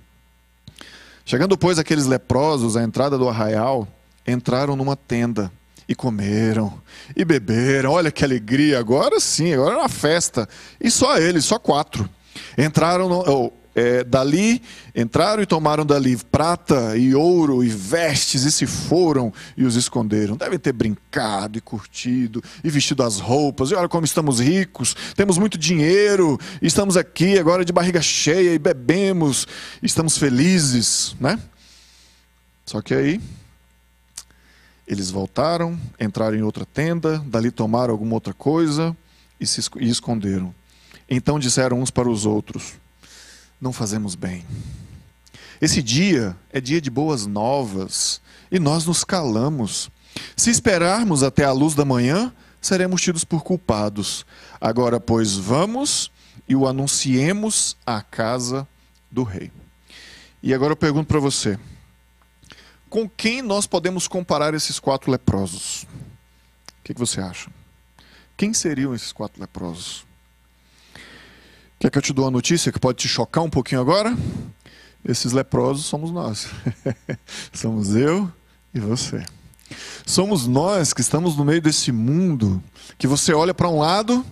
Chegando, 1.26 1.58
pois, 1.58 1.78
aqueles 1.78 2.06
leprosos 2.06 2.78
à 2.78 2.84
entrada 2.84 3.18
do 3.18 3.28
arraial, 3.28 3.86
entraram 4.26 4.76
numa 4.76 4.96
tenda 4.96 5.52
e 5.90 5.94
comeram 5.94 6.82
e 7.16 7.26
beberam. 7.26 7.92
Olha 7.92 8.12
que 8.12 8.24
alegria! 8.24 8.80
Agora 8.80 9.20
sim, 9.20 9.54
agora 9.54 9.72
era 9.72 9.82
uma 9.82 9.90
festa. 9.90 10.48
E 10.80 10.90
só 10.90 11.18
eles, 11.18 11.44
só 11.44 11.60
quatro. 11.60 12.10
Entraram, 12.58 13.10
no, 13.10 13.52
é, 13.76 14.06
dali, 14.06 14.62
entraram 14.96 15.44
e 15.44 15.46
tomaram 15.46 15.86
dali 15.86 16.16
prata 16.16 16.96
e 16.96 17.14
ouro 17.14 17.62
e 17.62 17.68
vestes 17.68 18.44
e 18.44 18.52
se 18.52 18.66
foram 18.66 19.34
e 19.58 19.66
os 19.66 19.76
esconderam. 19.76 20.38
Devem 20.38 20.58
ter 20.58 20.72
brincado 20.72 21.58
e 21.58 21.62
curtido 21.62 22.42
e 22.64 22.70
vestido 22.70 23.04
as 23.04 23.20
roupas. 23.20 23.72
E 23.72 23.76
olha 23.76 23.90
como 23.90 24.06
estamos 24.06 24.40
ricos, 24.40 24.96
temos 25.16 25.38
muito 25.38 25.58
dinheiro, 25.58 26.40
estamos 26.62 26.96
aqui 26.96 27.38
agora 27.38 27.66
de 27.66 27.74
barriga 27.74 28.02
cheia 28.02 28.54
e 28.54 28.60
bebemos, 28.60 29.46
estamos 29.84 30.18
felizes, 30.18 31.14
né? 31.20 31.38
Só 32.66 32.82
que 32.82 32.94
aí 32.94 33.22
eles 34.88 35.12
voltaram, 35.12 35.78
entraram 36.00 36.38
em 36.38 36.44
outra 36.44 36.66
tenda, 36.66 37.20
dali 37.26 37.52
tomaram 37.52 37.92
alguma 37.92 38.14
outra 38.14 38.34
coisa 38.34 38.96
e 39.40 39.46
se 39.46 39.62
esconderam. 39.82 40.56
Então 41.10 41.38
disseram 41.38 41.82
uns 41.82 41.92
para 41.92 42.10
os 42.10 42.26
outros: 42.26 42.74
não 43.66 43.74
fazemos 43.74 44.14
bem. 44.14 44.46
Esse 45.60 45.82
dia 45.82 46.38
é 46.54 46.62
dia 46.62 46.80
de 46.80 46.92
boas 46.92 47.26
novas 47.26 48.22
e 48.52 48.60
nós 48.60 48.86
nos 48.86 49.04
calamos. 49.04 49.90
Se 50.38 50.52
esperarmos 50.52 51.24
até 51.24 51.44
a 51.44 51.52
luz 51.52 51.74
da 51.74 51.84
manhã, 51.84 52.32
seremos 52.62 53.02
tidos 53.02 53.24
por 53.24 53.44
culpados. 53.44 54.24
Agora, 54.62 55.00
pois, 55.00 55.36
vamos 55.36 56.12
e 56.48 56.56
o 56.56 56.68
anunciemos 56.68 57.76
à 57.84 58.04
casa 58.04 58.68
do 59.10 59.24
rei. 59.24 59.52
E 60.44 60.54
agora 60.54 60.74
eu 60.74 60.78
pergunto 60.78 61.08
para 61.08 61.20
você: 61.20 61.58
com 62.88 63.10
quem 63.10 63.42
nós 63.42 63.66
podemos 63.66 64.08
comparar 64.08 64.54
esses 64.54 64.80
quatro 64.80 65.10
leprosos? 65.10 65.88
O 66.80 66.84
que, 66.84 66.94
que 66.94 67.00
você 67.00 67.20
acha? 67.20 67.50
Quem 68.38 68.54
seriam 68.54 68.94
esses 68.94 69.12
quatro 69.12 69.42
leprosos? 69.42 70.06
Quer 71.80 71.92
que 71.92 71.98
eu 71.98 72.02
te 72.02 72.14
dou 72.14 72.26
uma 72.26 72.32
notícia 72.32 72.72
que 72.72 72.80
pode 72.80 73.00
te 73.00 73.08
chocar 73.08 73.44
um 73.44 73.50
pouquinho 73.50 73.82
agora? 73.82 74.16
Esses 75.04 75.34
leprosos 75.34 75.86
somos 75.86 76.10
nós. 76.12 76.48
somos 77.54 77.96
eu 77.96 78.32
e 78.74 78.80
você. 78.80 79.24
Somos 80.06 80.48
nós 80.48 80.94
que 80.94 81.02
estamos 81.02 81.36
no 81.36 81.44
meio 81.44 81.62
desse 81.62 81.92
mundo 81.92 82.64
que 82.98 83.08
você 83.08 83.34
olha 83.34 83.54
para 83.54 83.68
um 83.68 83.80
lado 83.80 84.26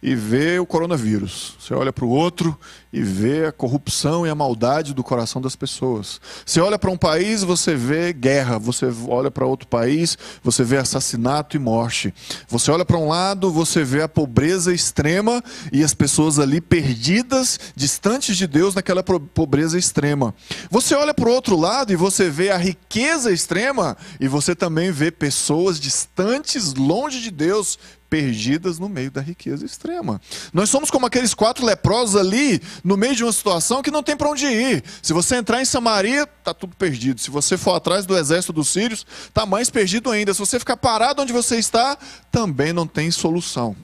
e 0.00 0.14
vê 0.14 0.58
o 0.58 0.66
coronavírus. 0.66 1.56
Você 1.58 1.74
olha 1.74 1.92
para 1.92 2.04
o 2.04 2.08
outro 2.08 2.56
e 2.92 3.02
vê 3.02 3.46
a 3.46 3.52
corrupção 3.52 4.26
e 4.26 4.30
a 4.30 4.34
maldade 4.34 4.94
do 4.94 5.02
coração 5.02 5.42
das 5.42 5.56
pessoas. 5.56 6.20
Você 6.46 6.60
olha 6.60 6.78
para 6.78 6.90
um 6.90 6.96
país, 6.96 7.42
você 7.42 7.74
vê 7.74 8.12
guerra. 8.12 8.58
Você 8.58 8.86
olha 9.08 9.30
para 9.30 9.44
outro 9.44 9.66
país, 9.66 10.16
você 10.42 10.62
vê 10.62 10.76
assassinato 10.76 11.56
e 11.56 11.58
morte. 11.58 12.14
Você 12.48 12.70
olha 12.70 12.84
para 12.84 12.96
um 12.96 13.08
lado, 13.08 13.50
você 13.50 13.82
vê 13.82 14.02
a 14.02 14.08
pobreza 14.08 14.72
extrema 14.72 15.42
e 15.72 15.82
as 15.82 15.94
pessoas 15.94 16.38
ali 16.38 16.60
perdidas, 16.60 17.58
distantes 17.74 18.36
de 18.36 18.46
Deus 18.46 18.74
naquela 18.74 19.02
pobreza 19.02 19.76
extrema. 19.76 20.34
Você 20.70 20.94
olha 20.94 21.12
para 21.12 21.28
o 21.28 21.32
outro 21.32 21.56
lado 21.56 21.92
e 21.92 21.96
você 21.96 22.30
vê 22.30 22.50
a 22.50 22.56
riqueza 22.56 23.32
extrema 23.32 23.96
e 24.20 24.28
você 24.28 24.54
também 24.54 24.92
vê 24.92 25.10
pessoas 25.10 25.80
distantes, 25.80 26.74
longe 26.74 27.20
de 27.20 27.30
Deus, 27.30 27.78
perdidas 28.08 28.78
no 28.78 28.88
meio 28.88 29.10
da 29.10 29.20
riqueza 29.20 29.64
extrema. 29.64 30.20
Nós 30.52 30.70
somos 30.70 30.90
como 30.90 31.06
aqueles 31.06 31.34
quatro 31.34 31.64
leprosos 31.64 32.16
ali, 32.16 32.60
no 32.82 32.96
meio 32.96 33.14
de 33.14 33.24
uma 33.24 33.32
situação 33.32 33.82
que 33.82 33.90
não 33.90 34.02
tem 34.02 34.16
para 34.16 34.30
onde 34.30 34.46
ir. 34.46 34.82
Se 35.02 35.12
você 35.12 35.36
entrar 35.36 35.60
em 35.60 35.64
Samaria, 35.64 36.22
está 36.22 36.54
tudo 36.54 36.74
perdido. 36.76 37.20
Se 37.20 37.30
você 37.30 37.56
for 37.56 37.74
atrás 37.74 38.06
do 38.06 38.16
exército 38.16 38.52
dos 38.52 38.68
sírios, 38.68 39.06
está 39.26 39.44
mais 39.44 39.70
perdido 39.70 40.10
ainda. 40.10 40.32
Se 40.32 40.40
você 40.40 40.58
ficar 40.58 40.76
parado 40.76 41.22
onde 41.22 41.32
você 41.32 41.56
está, 41.56 41.96
também 42.30 42.72
não 42.72 42.86
tem 42.86 43.10
solução. 43.10 43.76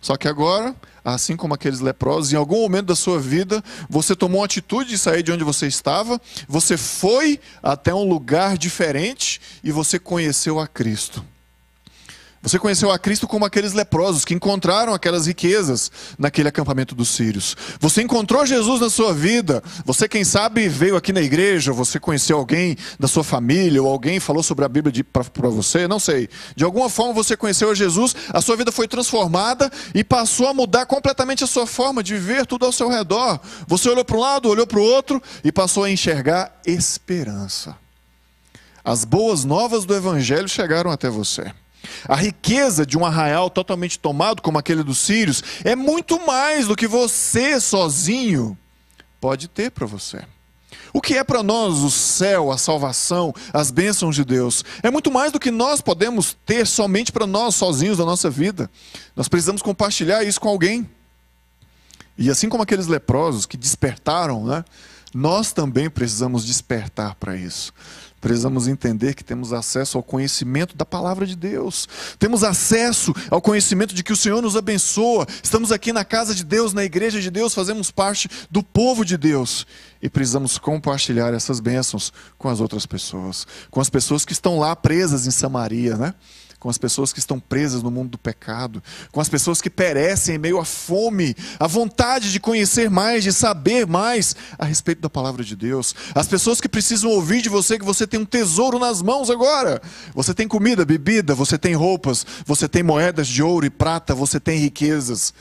Só 0.00 0.16
que 0.16 0.26
agora, 0.26 0.74
assim 1.04 1.36
como 1.36 1.52
aqueles 1.52 1.80
leprosos, 1.80 2.32
em 2.32 2.36
algum 2.36 2.62
momento 2.62 2.86
da 2.86 2.96
sua 2.96 3.20
vida, 3.20 3.62
você 3.88 4.16
tomou 4.16 4.40
uma 4.40 4.46
atitude 4.46 4.90
de 4.90 4.98
sair 4.98 5.22
de 5.22 5.30
onde 5.30 5.44
você 5.44 5.66
estava, 5.66 6.18
você 6.48 6.76
foi 6.76 7.38
até 7.62 7.94
um 7.94 8.08
lugar 8.08 8.56
diferente 8.56 9.40
e 9.62 9.70
você 9.70 9.98
conheceu 9.98 10.58
a 10.58 10.66
Cristo. 10.66 11.22
Você 12.42 12.58
conheceu 12.58 12.90
a 12.90 12.98
Cristo 12.98 13.28
como 13.28 13.44
aqueles 13.44 13.74
leprosos 13.74 14.24
que 14.24 14.32
encontraram 14.32 14.94
aquelas 14.94 15.26
riquezas 15.26 15.92
naquele 16.18 16.48
acampamento 16.48 16.94
dos 16.94 17.10
sírios. 17.10 17.54
Você 17.78 18.00
encontrou 18.00 18.46
Jesus 18.46 18.80
na 18.80 18.88
sua 18.88 19.12
vida. 19.12 19.62
Você, 19.84 20.08
quem 20.08 20.24
sabe, 20.24 20.66
veio 20.66 20.96
aqui 20.96 21.12
na 21.12 21.20
igreja, 21.20 21.70
você 21.70 22.00
conheceu 22.00 22.38
alguém 22.38 22.78
da 22.98 23.06
sua 23.06 23.22
família, 23.22 23.82
ou 23.82 23.88
alguém 23.88 24.18
falou 24.18 24.42
sobre 24.42 24.64
a 24.64 24.68
Bíblia 24.70 25.04
para 25.04 25.50
você, 25.50 25.86
não 25.86 26.00
sei. 26.00 26.30
De 26.56 26.64
alguma 26.64 26.88
forma 26.88 27.12
você 27.12 27.36
conheceu 27.36 27.70
a 27.70 27.74
Jesus, 27.74 28.16
a 28.30 28.40
sua 28.40 28.56
vida 28.56 28.72
foi 28.72 28.88
transformada 28.88 29.70
e 29.94 30.02
passou 30.02 30.48
a 30.48 30.54
mudar 30.54 30.86
completamente 30.86 31.44
a 31.44 31.46
sua 31.46 31.66
forma 31.66 32.02
de 32.02 32.16
ver 32.16 32.46
tudo 32.46 32.64
ao 32.64 32.72
seu 32.72 32.88
redor. 32.88 33.38
Você 33.66 33.90
olhou 33.90 34.04
para 34.04 34.16
um 34.16 34.20
lado, 34.20 34.48
olhou 34.48 34.66
para 34.66 34.78
o 34.78 34.82
outro 34.82 35.22
e 35.44 35.52
passou 35.52 35.84
a 35.84 35.90
enxergar 35.90 36.58
esperança. 36.66 37.76
As 38.82 39.04
boas 39.04 39.44
novas 39.44 39.84
do 39.84 39.94
Evangelho 39.94 40.48
chegaram 40.48 40.90
até 40.90 41.10
você. 41.10 41.52
A 42.08 42.14
riqueza 42.14 42.84
de 42.84 42.98
um 42.98 43.04
arraial 43.04 43.50
totalmente 43.50 43.98
tomado, 43.98 44.42
como 44.42 44.58
aquele 44.58 44.82
dos 44.82 44.98
sírios, 44.98 45.42
é 45.64 45.74
muito 45.74 46.24
mais 46.26 46.66
do 46.66 46.76
que 46.76 46.86
você 46.86 47.60
sozinho 47.60 48.56
pode 49.20 49.48
ter 49.48 49.70
para 49.70 49.86
você. 49.86 50.22
O 50.92 51.00
que 51.00 51.16
é 51.16 51.22
para 51.22 51.42
nós 51.42 51.78
o 51.78 51.90
céu, 51.90 52.50
a 52.50 52.58
salvação, 52.58 53.32
as 53.52 53.70
bênçãos 53.70 54.16
de 54.16 54.24
Deus? 54.24 54.64
É 54.82 54.90
muito 54.90 55.10
mais 55.10 55.30
do 55.30 55.38
que 55.38 55.50
nós 55.50 55.80
podemos 55.80 56.36
ter 56.44 56.66
somente 56.66 57.12
para 57.12 57.26
nós 57.26 57.54
sozinhos 57.54 57.98
na 57.98 58.04
nossa 58.04 58.28
vida. 58.28 58.68
Nós 59.14 59.28
precisamos 59.28 59.62
compartilhar 59.62 60.24
isso 60.24 60.40
com 60.40 60.48
alguém. 60.48 60.88
E 62.18 62.28
assim 62.28 62.48
como 62.48 62.62
aqueles 62.62 62.86
leprosos 62.86 63.46
que 63.46 63.56
despertaram, 63.56 64.44
né, 64.44 64.64
nós 65.14 65.52
também 65.52 65.88
precisamos 65.88 66.44
despertar 66.44 67.14
para 67.14 67.36
isso. 67.36 67.72
Precisamos 68.20 68.68
entender 68.68 69.14
que 69.14 69.24
temos 69.24 69.52
acesso 69.52 69.96
ao 69.96 70.02
conhecimento 70.02 70.76
da 70.76 70.84
palavra 70.84 71.26
de 71.26 71.34
Deus. 71.34 71.88
Temos 72.18 72.44
acesso 72.44 73.14
ao 73.30 73.40
conhecimento 73.40 73.94
de 73.94 74.02
que 74.02 74.12
o 74.12 74.16
Senhor 74.16 74.42
nos 74.42 74.56
abençoa. 74.56 75.26
Estamos 75.42 75.72
aqui 75.72 75.92
na 75.92 76.04
casa 76.04 76.34
de 76.34 76.44
Deus, 76.44 76.74
na 76.74 76.84
igreja 76.84 77.20
de 77.20 77.30
Deus, 77.30 77.54
fazemos 77.54 77.90
parte 77.90 78.28
do 78.50 78.62
povo 78.62 79.04
de 79.04 79.16
Deus. 79.16 79.66
E 80.02 80.08
precisamos 80.08 80.58
compartilhar 80.58 81.32
essas 81.32 81.60
bênçãos 81.60 82.12
com 82.36 82.48
as 82.48 82.60
outras 82.60 82.84
pessoas, 82.84 83.46
com 83.70 83.80
as 83.80 83.88
pessoas 83.88 84.24
que 84.24 84.32
estão 84.32 84.58
lá 84.58 84.76
presas 84.76 85.26
em 85.26 85.30
Samaria, 85.30 85.96
né? 85.96 86.14
Com 86.60 86.68
as 86.68 86.76
pessoas 86.76 87.10
que 87.10 87.18
estão 87.18 87.40
presas 87.40 87.82
no 87.82 87.90
mundo 87.90 88.10
do 88.10 88.18
pecado, 88.18 88.82
com 89.10 89.20
as 89.20 89.30
pessoas 89.30 89.62
que 89.62 89.70
perecem 89.70 90.34
em 90.34 90.38
meio 90.38 90.60
à 90.60 90.64
fome, 90.64 91.34
à 91.58 91.66
vontade 91.66 92.30
de 92.30 92.38
conhecer 92.38 92.90
mais, 92.90 93.24
de 93.24 93.32
saber 93.32 93.86
mais 93.86 94.36
a 94.58 94.66
respeito 94.66 95.00
da 95.00 95.08
palavra 95.08 95.42
de 95.42 95.56
Deus, 95.56 95.94
as 96.14 96.28
pessoas 96.28 96.60
que 96.60 96.68
precisam 96.68 97.10
ouvir 97.10 97.40
de 97.40 97.48
você 97.48 97.78
que 97.78 97.84
você 97.84 98.06
tem 98.06 98.20
um 98.20 98.26
tesouro 98.26 98.78
nas 98.78 99.00
mãos 99.00 99.30
agora. 99.30 99.80
Você 100.14 100.34
tem 100.34 100.46
comida, 100.46 100.84
bebida, 100.84 101.34
você 101.34 101.56
tem 101.56 101.74
roupas, 101.74 102.26
você 102.44 102.68
tem 102.68 102.82
moedas 102.82 103.26
de 103.26 103.42
ouro 103.42 103.64
e 103.64 103.70
prata, 103.70 104.14
você 104.14 104.38
tem 104.38 104.58
riquezas. 104.58 105.32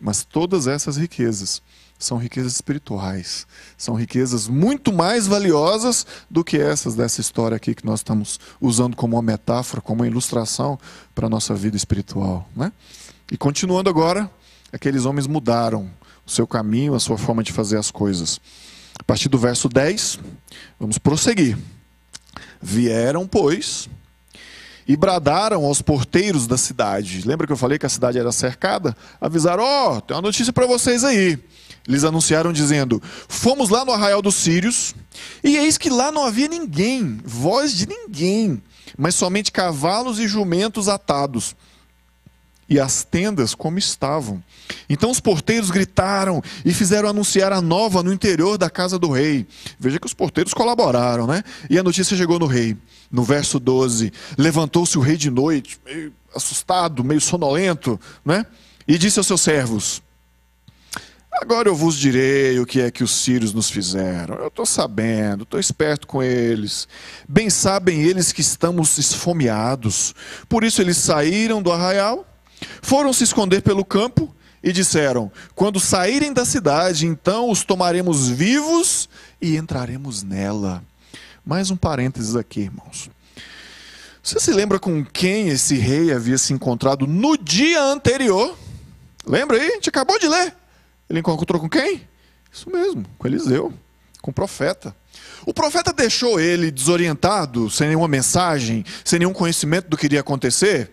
Mas 0.00 0.24
todas 0.24 0.66
essas 0.66 0.96
riquezas 0.96 1.62
são 1.98 2.18
riquezas 2.18 2.52
espirituais. 2.52 3.46
São 3.76 3.94
riquezas 3.94 4.48
muito 4.48 4.92
mais 4.92 5.26
valiosas 5.26 6.06
do 6.30 6.44
que 6.44 6.58
essas 6.58 6.94
dessa 6.94 7.20
história 7.20 7.56
aqui 7.56 7.74
que 7.74 7.86
nós 7.86 8.00
estamos 8.00 8.38
usando 8.60 8.96
como 8.96 9.16
uma 9.16 9.22
metáfora, 9.22 9.80
como 9.80 10.02
uma 10.02 10.06
ilustração 10.06 10.78
para 11.14 11.26
a 11.26 11.30
nossa 11.30 11.54
vida 11.54 11.76
espiritual. 11.76 12.48
Né? 12.54 12.72
E 13.30 13.36
continuando 13.36 13.88
agora, 13.88 14.30
aqueles 14.72 15.04
homens 15.04 15.26
mudaram 15.26 15.90
o 16.26 16.30
seu 16.30 16.46
caminho, 16.46 16.94
a 16.94 17.00
sua 17.00 17.16
forma 17.18 17.42
de 17.42 17.52
fazer 17.52 17.78
as 17.78 17.90
coisas. 17.90 18.40
A 18.98 19.02
partir 19.02 19.28
do 19.28 19.38
verso 19.38 19.68
10, 19.68 20.20
vamos 20.78 20.98
prosseguir. 20.98 21.58
Vieram, 22.60 23.26
pois, 23.26 23.88
e 24.86 24.96
bradaram 24.96 25.64
aos 25.64 25.82
porteiros 25.82 26.46
da 26.46 26.56
cidade. 26.56 27.26
Lembra 27.26 27.46
que 27.46 27.52
eu 27.52 27.56
falei 27.56 27.78
que 27.78 27.86
a 27.86 27.90
cidade 27.90 28.18
era 28.18 28.30
cercada? 28.32 28.96
Avisaram: 29.20 29.62
Ó, 29.64 29.96
oh, 29.96 30.00
tem 30.00 30.14
uma 30.14 30.22
notícia 30.22 30.52
para 30.52 30.66
vocês 30.66 31.04
aí. 31.04 31.38
Eles 31.86 32.04
anunciaram 32.04 32.52
dizendo: 32.52 33.02
Fomos 33.28 33.68
lá 33.68 33.84
no 33.84 33.92
arraial 33.92 34.22
dos 34.22 34.34
Sírios, 34.34 34.94
e 35.42 35.56
eis 35.56 35.76
que 35.76 35.90
lá 35.90 36.10
não 36.10 36.24
havia 36.24 36.48
ninguém, 36.48 37.20
voz 37.24 37.76
de 37.76 37.86
ninguém, 37.86 38.62
mas 38.96 39.14
somente 39.14 39.52
cavalos 39.52 40.18
e 40.18 40.26
jumentos 40.26 40.88
atados 40.88 41.54
e 42.68 42.80
as 42.80 43.04
tendas 43.04 43.54
como 43.54 43.78
estavam. 43.78 44.42
Então 44.88 45.10
os 45.10 45.20
porteiros 45.20 45.70
gritaram 45.70 46.42
e 46.64 46.72
fizeram 46.72 47.08
anunciar 47.08 47.52
a 47.52 47.60
nova 47.60 48.02
no 48.02 48.12
interior 48.12 48.56
da 48.56 48.70
casa 48.70 48.98
do 48.98 49.10
rei. 49.10 49.46
Veja 49.78 49.98
que 49.98 50.06
os 50.06 50.14
porteiros 50.14 50.54
colaboraram, 50.54 51.26
né? 51.26 51.42
E 51.68 51.78
a 51.78 51.82
notícia 51.82 52.16
chegou 52.16 52.38
no 52.38 52.46
rei. 52.46 52.76
No 53.10 53.22
verso 53.22 53.58
12: 53.58 54.12
Levantou-se 54.36 54.96
o 54.98 55.00
rei 55.00 55.16
de 55.16 55.30
noite, 55.30 55.78
meio 55.84 56.12
assustado, 56.34 57.04
meio 57.04 57.20
sonolento, 57.20 58.00
né? 58.24 58.46
E 58.86 58.98
disse 58.98 59.18
aos 59.18 59.26
seus 59.26 59.40
servos: 59.40 60.02
Agora 61.40 61.68
eu 61.68 61.74
vos 61.74 61.96
direi 61.96 62.58
o 62.58 62.66
que 62.66 62.80
é 62.80 62.90
que 62.90 63.04
os 63.04 63.10
sírios 63.10 63.52
nos 63.52 63.68
fizeram. 63.68 64.36
Eu 64.36 64.48
estou 64.48 64.64
sabendo, 64.64 65.42
estou 65.42 65.60
esperto 65.60 66.06
com 66.06 66.22
eles. 66.22 66.88
Bem 67.28 67.50
sabem 67.50 68.02
eles 68.02 68.32
que 68.32 68.40
estamos 68.40 68.96
esfomeados. 68.98 70.14
Por 70.48 70.64
isso 70.64 70.80
eles 70.80 70.96
saíram 70.96 71.62
do 71.62 71.72
arraial 71.72 72.26
foram 72.82 73.12
se 73.12 73.24
esconder 73.24 73.62
pelo 73.62 73.84
campo 73.84 74.34
e 74.62 74.72
disseram: 74.72 75.30
Quando 75.54 75.80
saírem 75.80 76.32
da 76.32 76.44
cidade, 76.44 77.06
então 77.06 77.50
os 77.50 77.64
tomaremos 77.64 78.28
vivos 78.28 79.08
e 79.40 79.56
entraremos 79.56 80.22
nela. 80.22 80.82
Mais 81.44 81.70
um 81.70 81.76
parênteses 81.76 82.36
aqui, 82.36 82.60
irmãos. 82.60 83.10
Você 84.22 84.40
se 84.40 84.52
lembra 84.52 84.78
com 84.78 85.04
quem 85.04 85.48
esse 85.48 85.76
rei 85.76 86.10
havia 86.10 86.38
se 86.38 86.54
encontrado 86.54 87.06
no 87.06 87.36
dia 87.36 87.82
anterior? 87.82 88.56
Lembra 89.26 89.58
aí? 89.58 89.68
A 89.68 89.74
gente 89.74 89.90
acabou 89.90 90.18
de 90.18 90.26
ler. 90.26 90.54
Ele 91.14 91.20
encontrou 91.20 91.60
com 91.60 91.68
quem? 91.68 92.02
Isso 92.52 92.68
mesmo, 92.70 93.04
com 93.16 93.26
Eliseu, 93.26 93.72
com 94.20 94.30
o 94.30 94.34
profeta. 94.34 94.94
O 95.46 95.54
profeta 95.54 95.92
deixou 95.92 96.40
ele 96.40 96.70
desorientado, 96.70 97.70
sem 97.70 97.88
nenhuma 97.88 98.08
mensagem, 98.08 98.84
sem 99.04 99.20
nenhum 99.20 99.32
conhecimento 99.32 99.88
do 99.88 99.96
que 99.96 100.06
iria 100.06 100.20
acontecer? 100.20 100.90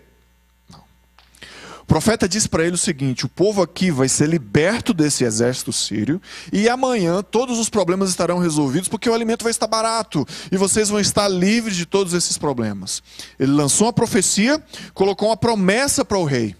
profeta 1.91 2.25
diz 2.25 2.47
para 2.47 2.63
ele 2.63 2.75
o 2.75 2.77
seguinte: 2.77 3.25
o 3.25 3.29
povo 3.29 3.61
aqui 3.61 3.91
vai 3.91 4.07
ser 4.07 4.29
liberto 4.29 4.93
desse 4.93 5.25
exército 5.25 5.73
sírio, 5.73 6.21
e 6.53 6.69
amanhã 6.69 7.21
todos 7.21 7.59
os 7.59 7.69
problemas 7.69 8.09
estarão 8.09 8.37
resolvidos, 8.39 8.87
porque 8.87 9.09
o 9.09 9.13
alimento 9.13 9.43
vai 9.43 9.51
estar 9.51 9.67
barato, 9.67 10.25
e 10.49 10.55
vocês 10.55 10.87
vão 10.87 11.01
estar 11.01 11.27
livres 11.27 11.75
de 11.75 11.85
todos 11.85 12.13
esses 12.13 12.37
problemas. 12.37 13.03
Ele 13.37 13.51
lançou 13.51 13.87
uma 13.87 13.93
profecia, 13.93 14.63
colocou 14.93 15.27
uma 15.27 15.35
promessa 15.35 16.05
para 16.05 16.17
o 16.17 16.23
rei. 16.23 16.55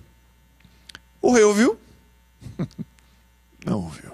O 1.22 1.32
rei 1.32 1.44
ouviu? 1.44 1.78
Não 3.66 3.80
ouviu. 3.80 4.12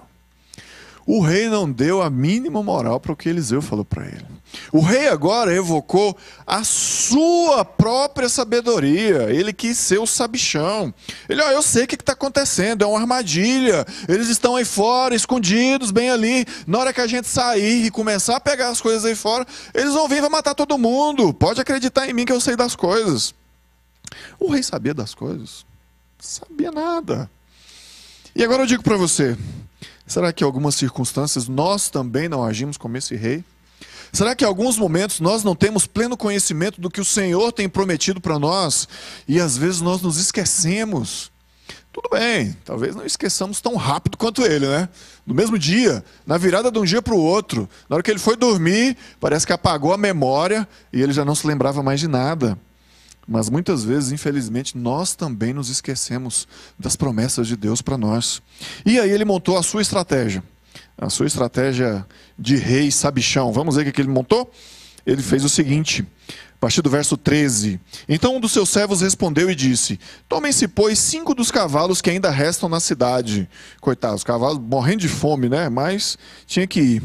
O 1.10 1.22
rei 1.22 1.48
não 1.48 1.72
deu 1.72 2.02
a 2.02 2.10
mínima 2.10 2.62
moral 2.62 3.00
para 3.00 3.12
o 3.12 3.16
que 3.16 3.30
Eliseu 3.30 3.62
falou 3.62 3.82
para 3.82 4.04
ele. 4.04 4.26
O 4.70 4.80
rei 4.82 5.08
agora 5.08 5.54
evocou 5.54 6.14
a 6.46 6.62
sua 6.62 7.64
própria 7.64 8.28
sabedoria. 8.28 9.30
Ele 9.30 9.54
quis 9.54 9.78
ser 9.78 9.98
o 9.98 10.06
sabichão. 10.06 10.92
Ele, 11.26 11.40
ó, 11.40 11.50
eu 11.50 11.62
sei 11.62 11.84
o 11.84 11.86
que 11.86 11.94
está 11.94 12.12
acontecendo, 12.12 12.84
é 12.84 12.86
uma 12.86 13.00
armadilha. 13.00 13.86
Eles 14.06 14.28
estão 14.28 14.56
aí 14.56 14.66
fora, 14.66 15.14
escondidos, 15.14 15.90
bem 15.90 16.10
ali. 16.10 16.44
Na 16.66 16.78
hora 16.78 16.92
que 16.92 17.00
a 17.00 17.06
gente 17.06 17.26
sair 17.26 17.86
e 17.86 17.90
começar 17.90 18.36
a 18.36 18.40
pegar 18.40 18.68
as 18.68 18.82
coisas 18.82 19.06
aí 19.06 19.14
fora, 19.14 19.46
eles 19.72 19.94
vão 19.94 20.08
vir 20.08 20.18
e 20.18 20.20
vão 20.20 20.28
matar 20.28 20.54
todo 20.54 20.76
mundo. 20.76 21.32
Pode 21.32 21.58
acreditar 21.58 22.06
em 22.06 22.12
mim 22.12 22.26
que 22.26 22.32
eu 22.32 22.40
sei 22.40 22.54
das 22.54 22.76
coisas. 22.76 23.34
O 24.38 24.50
rei 24.50 24.62
sabia 24.62 24.92
das 24.92 25.14
coisas? 25.14 25.64
Sabia 26.18 26.70
nada. 26.70 27.30
E 28.38 28.44
agora 28.44 28.62
eu 28.62 28.66
digo 28.66 28.84
para 28.84 28.96
você: 28.96 29.36
Será 30.06 30.32
que 30.32 30.44
em 30.44 30.46
algumas 30.46 30.76
circunstâncias 30.76 31.48
nós 31.48 31.90
também 31.90 32.28
não 32.28 32.44
agimos 32.44 32.76
como 32.76 32.96
esse 32.96 33.16
rei? 33.16 33.42
Será 34.12 34.32
que 34.36 34.44
em 34.44 34.46
alguns 34.46 34.78
momentos 34.78 35.18
nós 35.18 35.42
não 35.42 35.56
temos 35.56 35.88
pleno 35.88 36.16
conhecimento 36.16 36.80
do 36.80 36.88
que 36.88 37.00
o 37.00 37.04
Senhor 37.04 37.50
tem 37.50 37.68
prometido 37.68 38.20
para 38.20 38.38
nós 38.38 38.88
e 39.26 39.40
às 39.40 39.56
vezes 39.56 39.80
nós 39.80 40.00
nos 40.00 40.18
esquecemos? 40.18 41.32
Tudo 41.92 42.10
bem, 42.12 42.56
talvez 42.64 42.94
não 42.94 43.04
esqueçamos 43.04 43.60
tão 43.60 43.74
rápido 43.74 44.16
quanto 44.16 44.44
ele, 44.44 44.68
né? 44.68 44.88
No 45.26 45.34
mesmo 45.34 45.58
dia, 45.58 46.04
na 46.24 46.38
virada 46.38 46.70
de 46.70 46.78
um 46.78 46.84
dia 46.84 47.02
para 47.02 47.14
o 47.14 47.20
outro, 47.20 47.68
na 47.90 47.96
hora 47.96 48.04
que 48.04 48.10
ele 48.10 48.20
foi 48.20 48.36
dormir, 48.36 48.96
parece 49.18 49.44
que 49.44 49.52
apagou 49.52 49.92
a 49.92 49.98
memória 49.98 50.66
e 50.92 51.02
ele 51.02 51.12
já 51.12 51.24
não 51.24 51.34
se 51.34 51.44
lembrava 51.44 51.82
mais 51.82 51.98
de 51.98 52.06
nada. 52.06 52.56
Mas 53.28 53.50
muitas 53.50 53.84
vezes, 53.84 54.10
infelizmente, 54.10 54.78
nós 54.78 55.14
também 55.14 55.52
nos 55.52 55.68
esquecemos 55.68 56.48
das 56.78 56.96
promessas 56.96 57.46
de 57.46 57.58
Deus 57.58 57.82
para 57.82 57.98
nós. 57.98 58.40
E 58.86 58.98
aí 58.98 59.10
ele 59.10 59.26
montou 59.26 59.58
a 59.58 59.62
sua 59.62 59.82
estratégia, 59.82 60.42
a 60.96 61.10
sua 61.10 61.26
estratégia 61.26 62.06
de 62.38 62.56
rei 62.56 62.90
sabichão. 62.90 63.52
Vamos 63.52 63.76
ver 63.76 63.86
o 63.86 63.92
que 63.92 64.00
ele 64.00 64.08
montou? 64.08 64.50
Ele 65.04 65.22
fez 65.22 65.44
o 65.44 65.48
seguinte, 65.48 66.06
a 66.54 66.58
partir 66.58 66.80
do 66.80 66.88
verso 66.88 67.18
13. 67.18 67.78
Então 68.08 68.34
um 68.34 68.40
dos 68.40 68.52
seus 68.52 68.70
servos 68.70 69.02
respondeu 69.02 69.50
e 69.50 69.54
disse: 69.54 70.00
Tomem-se, 70.26 70.66
pois, 70.66 70.98
cinco 70.98 71.34
dos 71.34 71.50
cavalos 71.50 72.00
que 72.00 72.08
ainda 72.08 72.30
restam 72.30 72.66
na 72.66 72.80
cidade. 72.80 73.46
Coitados, 73.78 74.20
os 74.20 74.24
cavalos 74.24 74.58
morrendo 74.58 75.02
de 75.02 75.08
fome, 75.08 75.50
né? 75.50 75.68
Mas 75.68 76.16
tinha 76.46 76.66
que 76.66 76.80
ir. 76.80 77.02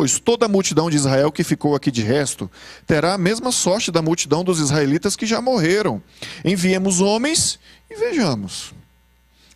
Pois 0.00 0.18
toda 0.18 0.46
a 0.46 0.48
multidão 0.48 0.88
de 0.88 0.96
Israel 0.96 1.30
que 1.30 1.44
ficou 1.44 1.74
aqui 1.74 1.90
de 1.90 2.00
resto 2.00 2.50
terá 2.86 3.12
a 3.12 3.18
mesma 3.18 3.52
sorte 3.52 3.92
da 3.92 4.00
multidão 4.00 4.42
dos 4.42 4.58
israelitas 4.58 5.14
que 5.14 5.26
já 5.26 5.42
morreram. 5.42 6.02
Enviemos 6.42 7.02
homens 7.02 7.58
e 7.90 7.94
vejamos. 7.96 8.72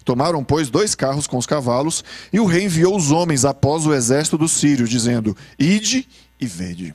Tomaram, 0.04 0.44
pois, 0.44 0.68
dois 0.68 0.94
carros 0.94 1.26
com 1.26 1.38
os 1.38 1.46
cavalos, 1.46 2.04
e 2.30 2.38
o 2.38 2.44
rei 2.44 2.64
enviou 2.64 2.94
os 2.94 3.11
homens 3.11 3.46
após 3.46 3.87
o 3.87 3.94
exército 3.94 4.37
dos 4.37 4.52
sírios, 4.52 4.90
dizendo: 4.90 5.35
Ide 5.59 6.07
e 6.38 6.44
vede. 6.44 6.94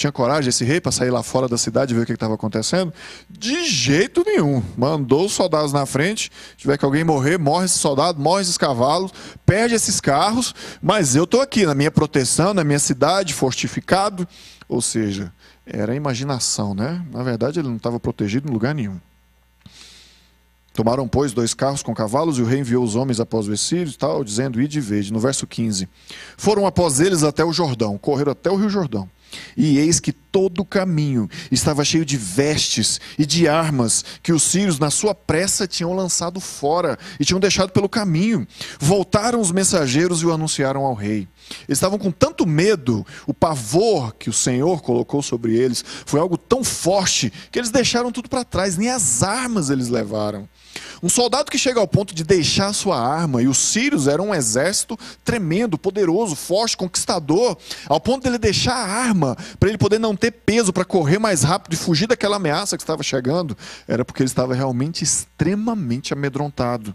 Tinha 0.00 0.10
coragem 0.10 0.48
esse 0.48 0.64
rei 0.64 0.80
para 0.80 0.90
sair 0.90 1.10
lá 1.10 1.22
fora 1.22 1.46
da 1.46 1.58
cidade 1.58 1.92
e 1.92 1.94
ver 1.94 2.04
o 2.04 2.06
que 2.06 2.12
estava 2.12 2.32
acontecendo? 2.32 2.90
De 3.28 3.66
jeito 3.66 4.24
nenhum. 4.24 4.62
Mandou 4.74 5.26
os 5.26 5.32
soldados 5.32 5.74
na 5.74 5.84
frente. 5.84 6.32
Se 6.52 6.56
tiver 6.56 6.78
que 6.78 6.86
alguém 6.86 7.04
morrer, 7.04 7.36
morre 7.36 7.66
esse 7.66 7.76
soldado, 7.76 8.18
morre 8.18 8.40
esses 8.40 8.56
cavalos, 8.56 9.12
perde 9.44 9.74
esses 9.74 10.00
carros. 10.00 10.54
Mas 10.80 11.14
eu 11.14 11.24
estou 11.24 11.42
aqui 11.42 11.66
na 11.66 11.74
minha 11.74 11.90
proteção, 11.90 12.54
na 12.54 12.64
minha 12.64 12.78
cidade, 12.78 13.34
fortificado. 13.34 14.26
Ou 14.66 14.80
seja, 14.80 15.30
era 15.66 15.94
imaginação, 15.94 16.74
né? 16.74 17.04
Na 17.12 17.22
verdade, 17.22 17.60
ele 17.60 17.68
não 17.68 17.76
estava 17.76 18.00
protegido 18.00 18.48
em 18.48 18.52
lugar 18.54 18.74
nenhum. 18.74 18.98
Tomaram, 20.72 21.06
pois, 21.06 21.34
dois 21.34 21.52
carros 21.52 21.82
com 21.82 21.94
cavalos 21.94 22.38
e 22.38 22.42
o 22.42 22.46
rei 22.46 22.60
enviou 22.60 22.82
os 22.82 22.96
homens 22.96 23.20
após 23.20 23.46
os 23.46 23.60
sírios, 23.60 23.98
tal, 23.98 24.24
dizendo: 24.24 24.62
Ide 24.62 24.78
e 24.78 24.80
vede. 24.80 25.12
No 25.12 25.20
verso 25.20 25.46
15. 25.46 25.86
Foram 26.38 26.66
após 26.66 27.00
eles 27.00 27.22
até 27.22 27.44
o 27.44 27.52
Jordão, 27.52 27.98
correram 27.98 28.32
até 28.32 28.50
o 28.50 28.56
rio 28.56 28.70
Jordão. 28.70 29.06
E 29.56 29.78
eis 29.78 30.00
que 30.00 30.12
todo 30.12 30.60
o 30.60 30.64
caminho 30.64 31.28
estava 31.50 31.84
cheio 31.84 32.04
de 32.04 32.16
vestes 32.16 33.00
e 33.18 33.26
de 33.26 33.48
armas 33.48 34.04
que 34.22 34.32
os 34.32 34.42
sírios, 34.42 34.78
na 34.78 34.90
sua 34.90 35.14
pressa, 35.14 35.66
tinham 35.66 35.92
lançado 35.92 36.40
fora 36.40 36.98
e 37.18 37.24
tinham 37.24 37.40
deixado 37.40 37.70
pelo 37.70 37.88
caminho. 37.88 38.46
Voltaram 38.78 39.40
os 39.40 39.52
mensageiros 39.52 40.22
e 40.22 40.26
o 40.26 40.32
anunciaram 40.32 40.84
ao 40.84 40.94
rei. 40.94 41.28
Eles 41.68 41.78
estavam 41.78 41.98
com 41.98 42.10
tanto 42.10 42.46
medo, 42.46 43.04
o 43.26 43.34
pavor 43.34 44.14
que 44.14 44.30
o 44.30 44.32
Senhor 44.32 44.82
colocou 44.82 45.22
sobre 45.22 45.56
eles 45.56 45.84
foi 46.06 46.20
algo 46.20 46.38
tão 46.38 46.62
forte 46.62 47.32
que 47.50 47.58
eles 47.58 47.70
deixaram 47.70 48.12
tudo 48.12 48.28
para 48.28 48.44
trás, 48.44 48.76
nem 48.76 48.90
as 48.90 49.22
armas 49.22 49.70
eles 49.70 49.88
levaram. 49.88 50.48
Um 51.02 51.08
soldado 51.08 51.50
que 51.50 51.56
chega 51.56 51.80
ao 51.80 51.88
ponto 51.88 52.14
de 52.14 52.22
deixar 52.22 52.72
sua 52.74 53.00
arma, 53.00 53.42
e 53.42 53.48
os 53.48 53.56
sírios 53.56 54.06
eram 54.06 54.28
um 54.28 54.34
exército 54.34 54.98
tremendo, 55.24 55.78
poderoso, 55.78 56.36
forte, 56.36 56.76
conquistador, 56.76 57.56
ao 57.88 57.98
ponto 57.98 58.22
de 58.22 58.28
ele 58.28 58.38
deixar 58.38 58.74
a 58.74 58.86
arma 58.86 59.36
para 59.58 59.70
ele 59.70 59.78
poder 59.78 59.98
não 59.98 60.14
ter 60.14 60.30
peso 60.30 60.72
para 60.72 60.84
correr 60.84 61.18
mais 61.18 61.42
rápido 61.42 61.72
e 61.72 61.76
fugir 61.76 62.06
daquela 62.06 62.36
ameaça 62.36 62.76
que 62.76 62.82
estava 62.82 63.02
chegando, 63.02 63.56
era 63.88 64.04
porque 64.04 64.22
ele 64.22 64.28
estava 64.28 64.54
realmente 64.54 65.02
extremamente 65.02 66.12
amedrontado. 66.12 66.94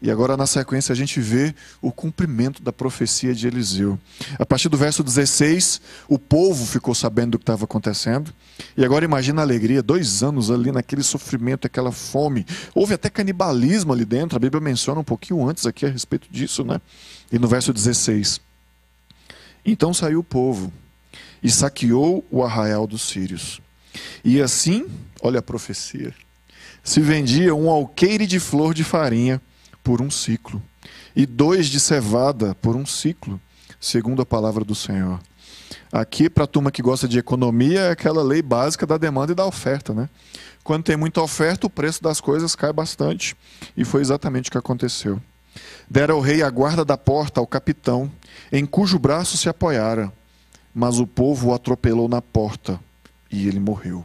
E 0.00 0.10
agora, 0.10 0.36
na 0.36 0.46
sequência, 0.46 0.92
a 0.92 0.96
gente 0.96 1.20
vê 1.20 1.54
o 1.80 1.90
cumprimento 1.90 2.62
da 2.62 2.70
profecia 2.70 3.34
de 3.34 3.46
Eliseu. 3.46 3.98
A 4.38 4.44
partir 4.44 4.68
do 4.68 4.76
verso 4.76 5.02
16, 5.02 5.80
o 6.06 6.18
povo 6.18 6.66
ficou 6.66 6.94
sabendo 6.94 7.32
do 7.32 7.38
que 7.38 7.42
estava 7.42 7.64
acontecendo. 7.64 8.32
E 8.76 8.84
agora 8.84 9.06
imagina 9.06 9.40
a 9.40 9.44
alegria, 9.44 9.82
dois 9.82 10.22
anos 10.22 10.50
ali 10.50 10.70
naquele 10.70 11.02
sofrimento, 11.02 11.66
aquela 11.66 11.90
fome. 11.90 12.44
Houve 12.74 12.92
até 12.92 13.08
canibalismo 13.08 13.90
ali 13.90 14.04
dentro, 14.04 14.36
a 14.36 14.38
Bíblia 14.38 14.60
menciona 14.60 15.00
um 15.00 15.04
pouquinho 15.04 15.48
antes 15.48 15.64
aqui 15.64 15.86
a 15.86 15.88
respeito 15.88 16.28
disso, 16.30 16.62
né? 16.62 16.78
E 17.32 17.38
no 17.38 17.48
verso 17.48 17.72
16. 17.72 18.38
Então 19.64 19.94
saiu 19.94 20.20
o 20.20 20.24
povo 20.24 20.70
e 21.42 21.50
saqueou 21.50 22.22
o 22.30 22.44
arraial 22.44 22.86
dos 22.86 23.00
sírios. 23.00 23.62
E 24.22 24.42
assim, 24.42 24.86
olha 25.22 25.38
a 25.38 25.42
profecia, 25.42 26.14
se 26.84 27.00
vendia 27.00 27.54
um 27.54 27.70
alqueire 27.70 28.26
de 28.26 28.38
flor 28.38 28.74
de 28.74 28.84
farinha 28.84 29.40
por 29.86 30.02
um 30.02 30.10
ciclo, 30.10 30.60
e 31.14 31.24
dois 31.24 31.68
de 31.68 31.78
cevada 31.78 32.56
por 32.56 32.74
um 32.74 32.84
ciclo, 32.84 33.40
segundo 33.80 34.20
a 34.20 34.26
palavra 34.26 34.64
do 34.64 34.74
Senhor. 34.74 35.20
Aqui, 35.92 36.28
para 36.28 36.42
a 36.42 36.46
turma 36.48 36.72
que 36.72 36.82
gosta 36.82 37.06
de 37.06 37.20
economia, 37.20 37.82
é 37.82 37.90
aquela 37.92 38.20
lei 38.20 38.42
básica 38.42 38.84
da 38.84 38.98
demanda 38.98 39.30
e 39.30 39.34
da 39.36 39.46
oferta. 39.46 39.94
Né? 39.94 40.08
Quando 40.64 40.82
tem 40.82 40.96
muita 40.96 41.22
oferta, 41.22 41.68
o 41.68 41.70
preço 41.70 42.02
das 42.02 42.20
coisas 42.20 42.56
cai 42.56 42.72
bastante. 42.72 43.36
E 43.76 43.84
foi 43.84 44.00
exatamente 44.00 44.48
o 44.48 44.50
que 44.52 44.58
aconteceu. 44.58 45.22
Dera 45.88 46.16
o 46.16 46.20
rei 46.20 46.42
a 46.42 46.50
guarda 46.50 46.84
da 46.84 46.98
porta 46.98 47.38
ao 47.38 47.46
capitão, 47.46 48.10
em 48.50 48.66
cujo 48.66 48.98
braço 48.98 49.36
se 49.36 49.48
apoiara. 49.48 50.12
Mas 50.74 50.98
o 50.98 51.06
povo 51.06 51.50
o 51.50 51.54
atropelou 51.54 52.08
na 52.08 52.20
porta 52.20 52.80
e 53.30 53.46
ele 53.46 53.60
morreu. 53.60 54.04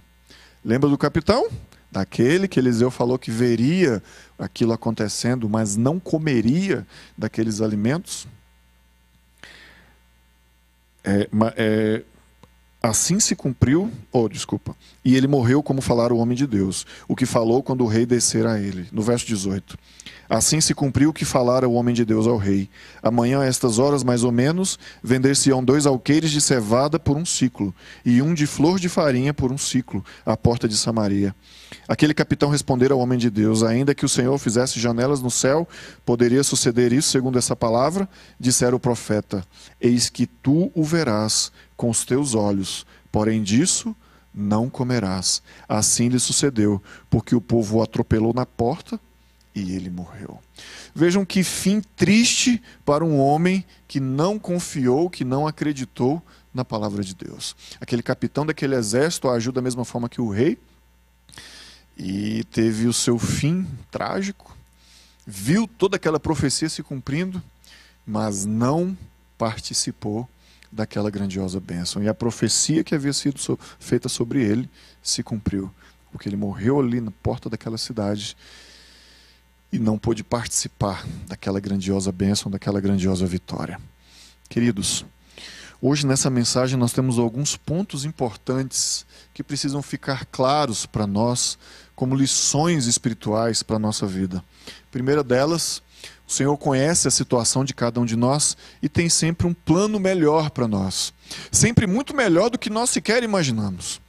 Lembra 0.64 0.88
do 0.88 0.98
capitão? 0.98 1.50
Daquele 1.92 2.48
que 2.48 2.60
Eliseu 2.60 2.90
falou 2.90 3.20
que 3.20 3.30
veria 3.30 4.02
aquilo 4.40 4.72
acontecendo, 4.72 5.50
mas 5.50 5.76
não 5.76 6.00
comeria 6.00 6.88
daqueles 7.18 7.62
alimentos. 7.62 8.28
É, 11.04 11.28
é, 11.58 12.04
assim 12.82 13.20
se 13.20 13.36
cumpriu, 13.36 13.92
oh, 14.12 14.30
desculpa, 14.30 14.76
e 15.04 15.16
ele 15.16 15.28
morreu 15.28 15.62
como 15.62 15.82
falara 15.82 16.14
o 16.14 16.18
homem 16.18 16.38
de 16.38 16.48
Deus, 16.48 16.86
o 17.08 17.16
que 17.16 17.26
falou 17.26 17.62
quando 17.62 17.84
o 17.84 17.88
rei 17.88 18.06
descer 18.06 18.48
a 18.48 18.60
ele. 18.60 18.88
No 18.92 19.02
verso 19.02 19.26
18. 19.26 19.78
Assim 20.30 20.62
se 20.62 20.74
cumpriu 20.74 21.10
o 21.10 21.14
que 21.14 21.26
falara 21.26 21.68
o 21.68 21.74
homem 21.74 21.94
de 21.94 22.06
Deus 22.06 22.26
ao 22.26 22.38
rei. 22.38 22.70
Amanhã, 23.04 23.42
a 23.42 23.46
estas 23.46 23.80
horas 23.80 24.02
mais 24.02 24.24
ou 24.24 24.32
menos, 24.32 24.80
vender-se-ão 25.04 25.62
dois 25.62 25.86
alqueires 25.86 26.32
de 26.32 26.40
cevada 26.40 26.98
por 26.98 27.18
um 27.18 27.26
ciclo, 27.26 27.76
e 28.06 28.22
um 28.22 28.34
de 28.34 28.48
flor 28.48 28.80
de 28.80 28.88
farinha 28.88 29.34
por 29.34 29.52
um 29.52 29.58
ciclo, 29.58 30.06
à 30.26 30.38
porta 30.38 30.70
de 30.70 30.78
Samaria. 30.78 31.36
Aquele 31.88 32.14
capitão 32.14 32.50
respondeu 32.50 32.94
ao 32.94 33.00
homem 33.00 33.18
de 33.18 33.30
Deus: 33.30 33.64
Ainda 33.64 33.96
que 33.96 34.06
o 34.06 34.10
Senhor 34.10 34.38
fizesse 34.38 34.80
janelas 34.80 35.22
no 35.22 35.32
céu, 35.32 35.68
poderia 36.06 36.44
suceder 36.44 36.94
isso, 36.94 37.10
segundo 37.10 37.38
essa 37.38 37.56
palavra? 37.56 38.08
Dissera 38.40 38.76
o 38.76 38.80
profeta: 38.80 39.46
Eis 39.80 40.10
que 40.10 40.26
tu 40.26 40.72
o 40.74 40.84
verás 40.84 41.52
com 41.76 41.90
os 41.90 42.06
teus 42.06 42.36
olhos, 42.36 42.86
porém 43.12 43.42
disso 43.42 43.96
não 44.34 44.70
comerás. 44.70 45.42
Assim 45.68 46.08
lhe 46.08 46.20
sucedeu, 46.20 46.82
porque 47.10 47.36
o 47.36 47.42
povo 47.42 47.78
o 47.78 47.84
atropelou 47.84 48.34
na 48.34 48.46
porta 48.46 49.00
e 49.54 49.76
ele 49.76 49.90
morreu. 49.90 50.40
Vejam 50.96 51.26
que 51.26 51.44
fim 51.44 51.82
triste 51.96 52.62
para 52.86 53.04
um 53.04 53.20
homem 53.20 53.66
que 53.88 54.00
não 54.00 54.40
confiou, 54.40 55.10
que 55.10 55.26
não 55.26 55.46
acreditou 55.46 56.22
na 56.54 56.64
palavra 56.64 57.04
de 57.04 57.14
Deus. 57.14 57.56
Aquele 57.80 58.02
capitão 58.02 58.46
daquele 58.46 58.76
exército 58.76 59.30
agiu 59.30 59.52
da 59.52 59.62
mesma 59.62 59.84
forma 59.84 60.10
que 60.10 60.22
o 60.22 60.30
rei 60.30 60.58
e 62.04 62.44
teve 62.46 62.88
o 62.88 62.94
seu 62.94 63.20
fim 63.20 63.68
trágico, 63.92 64.58
viu 65.26 65.68
toda 65.68 65.98
aquela 65.98 66.20
profecia 66.20 66.68
se 66.68 66.82
cumprindo, 66.82 67.42
mas 68.04 68.44
não 68.44 68.98
participou 69.38 70.28
daquela 70.72 71.12
grandiosa 71.12 71.60
bênção. 71.60 72.02
E 72.02 72.10
a 72.10 72.14
profecia 72.14 72.84
que 72.84 72.96
havia 72.96 73.14
sido 73.14 73.60
feita 73.80 74.10
sobre 74.10 74.44
ele 74.44 74.68
se 75.04 75.22
cumpriu, 75.22 75.72
porque 76.12 76.28
ele 76.28 76.36
morreu 76.36 76.80
ali 76.80 77.00
na 77.00 77.12
porta 77.12 77.48
daquela 77.48 77.78
cidade 77.78 78.36
e 79.72 79.78
não 79.78 79.96
pôde 79.96 80.24
participar 80.24 81.06
daquela 81.28 81.60
grandiosa 81.60 82.12
bênção, 82.12 82.52
daquela 82.52 82.82
grandiosa 82.82 83.28
vitória. 83.28 83.80
Queridos, 84.50 85.06
hoje 85.82 86.06
nessa 86.06 86.30
mensagem 86.30 86.78
nós 86.78 86.94
temos 86.94 87.18
alguns 87.18 87.58
pontos 87.58 88.06
importantes 88.06 89.06
que 89.34 89.44
precisam 89.44 89.82
ficar 89.82 90.26
claros 90.26 90.86
para 90.86 91.08
nós 91.08 91.58
como 91.96 92.16
lições 92.16 92.86
espirituais 92.86 93.64
para 93.64 93.78
a 93.78 93.80
nossa 93.80 94.06
vida. 94.06 94.44
Primeira 94.92 95.24
delas, 95.24 95.82
o 96.28 96.32
Senhor 96.32 96.56
conhece 96.58 97.08
a 97.08 97.12
situação 97.12 97.66
de 97.66 97.74
cada 97.74 98.00
um 98.00 98.06
de 98.06 98.16
nós 98.16 98.56
e 98.82 98.88
tem 98.88 99.10
sempre 99.10 99.46
um 99.48 99.54
plano 99.54 100.00
melhor 100.00 100.50
para 100.50 100.68
nós. 100.68 101.14
Sempre 101.52 101.86
muito 101.86 102.16
melhor 102.16 102.50
do 102.50 102.58
que 102.58 102.70
nós 102.70 102.90
sequer 102.90 103.24
imaginamos. 103.24 104.00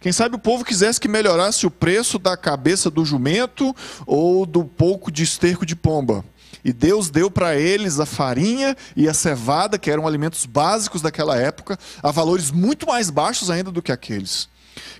Quem 0.00 0.12
sabe 0.12 0.36
o 0.36 0.38
povo 0.38 0.64
quisesse 0.64 1.00
que 1.00 1.08
melhorasse 1.08 1.66
o 1.66 1.70
preço 1.70 2.18
da 2.18 2.36
cabeça 2.36 2.90
do 2.90 3.04
jumento 3.04 3.74
ou 4.06 4.46
do 4.46 4.64
pouco 4.64 5.10
de 5.10 5.22
esterco 5.22 5.66
de 5.66 5.74
pomba. 5.74 6.24
E 6.64 6.72
Deus 6.72 7.10
deu 7.10 7.30
para 7.30 7.56
eles 7.56 7.98
a 8.00 8.06
farinha 8.06 8.76
e 8.96 9.08
a 9.08 9.14
cevada, 9.14 9.78
que 9.78 9.90
eram 9.90 10.06
alimentos 10.06 10.46
básicos 10.46 11.02
daquela 11.02 11.36
época, 11.36 11.78
a 12.02 12.10
valores 12.10 12.50
muito 12.50 12.86
mais 12.86 13.10
baixos 13.10 13.50
ainda 13.50 13.70
do 13.70 13.82
que 13.82 13.92
aqueles. 13.92 14.48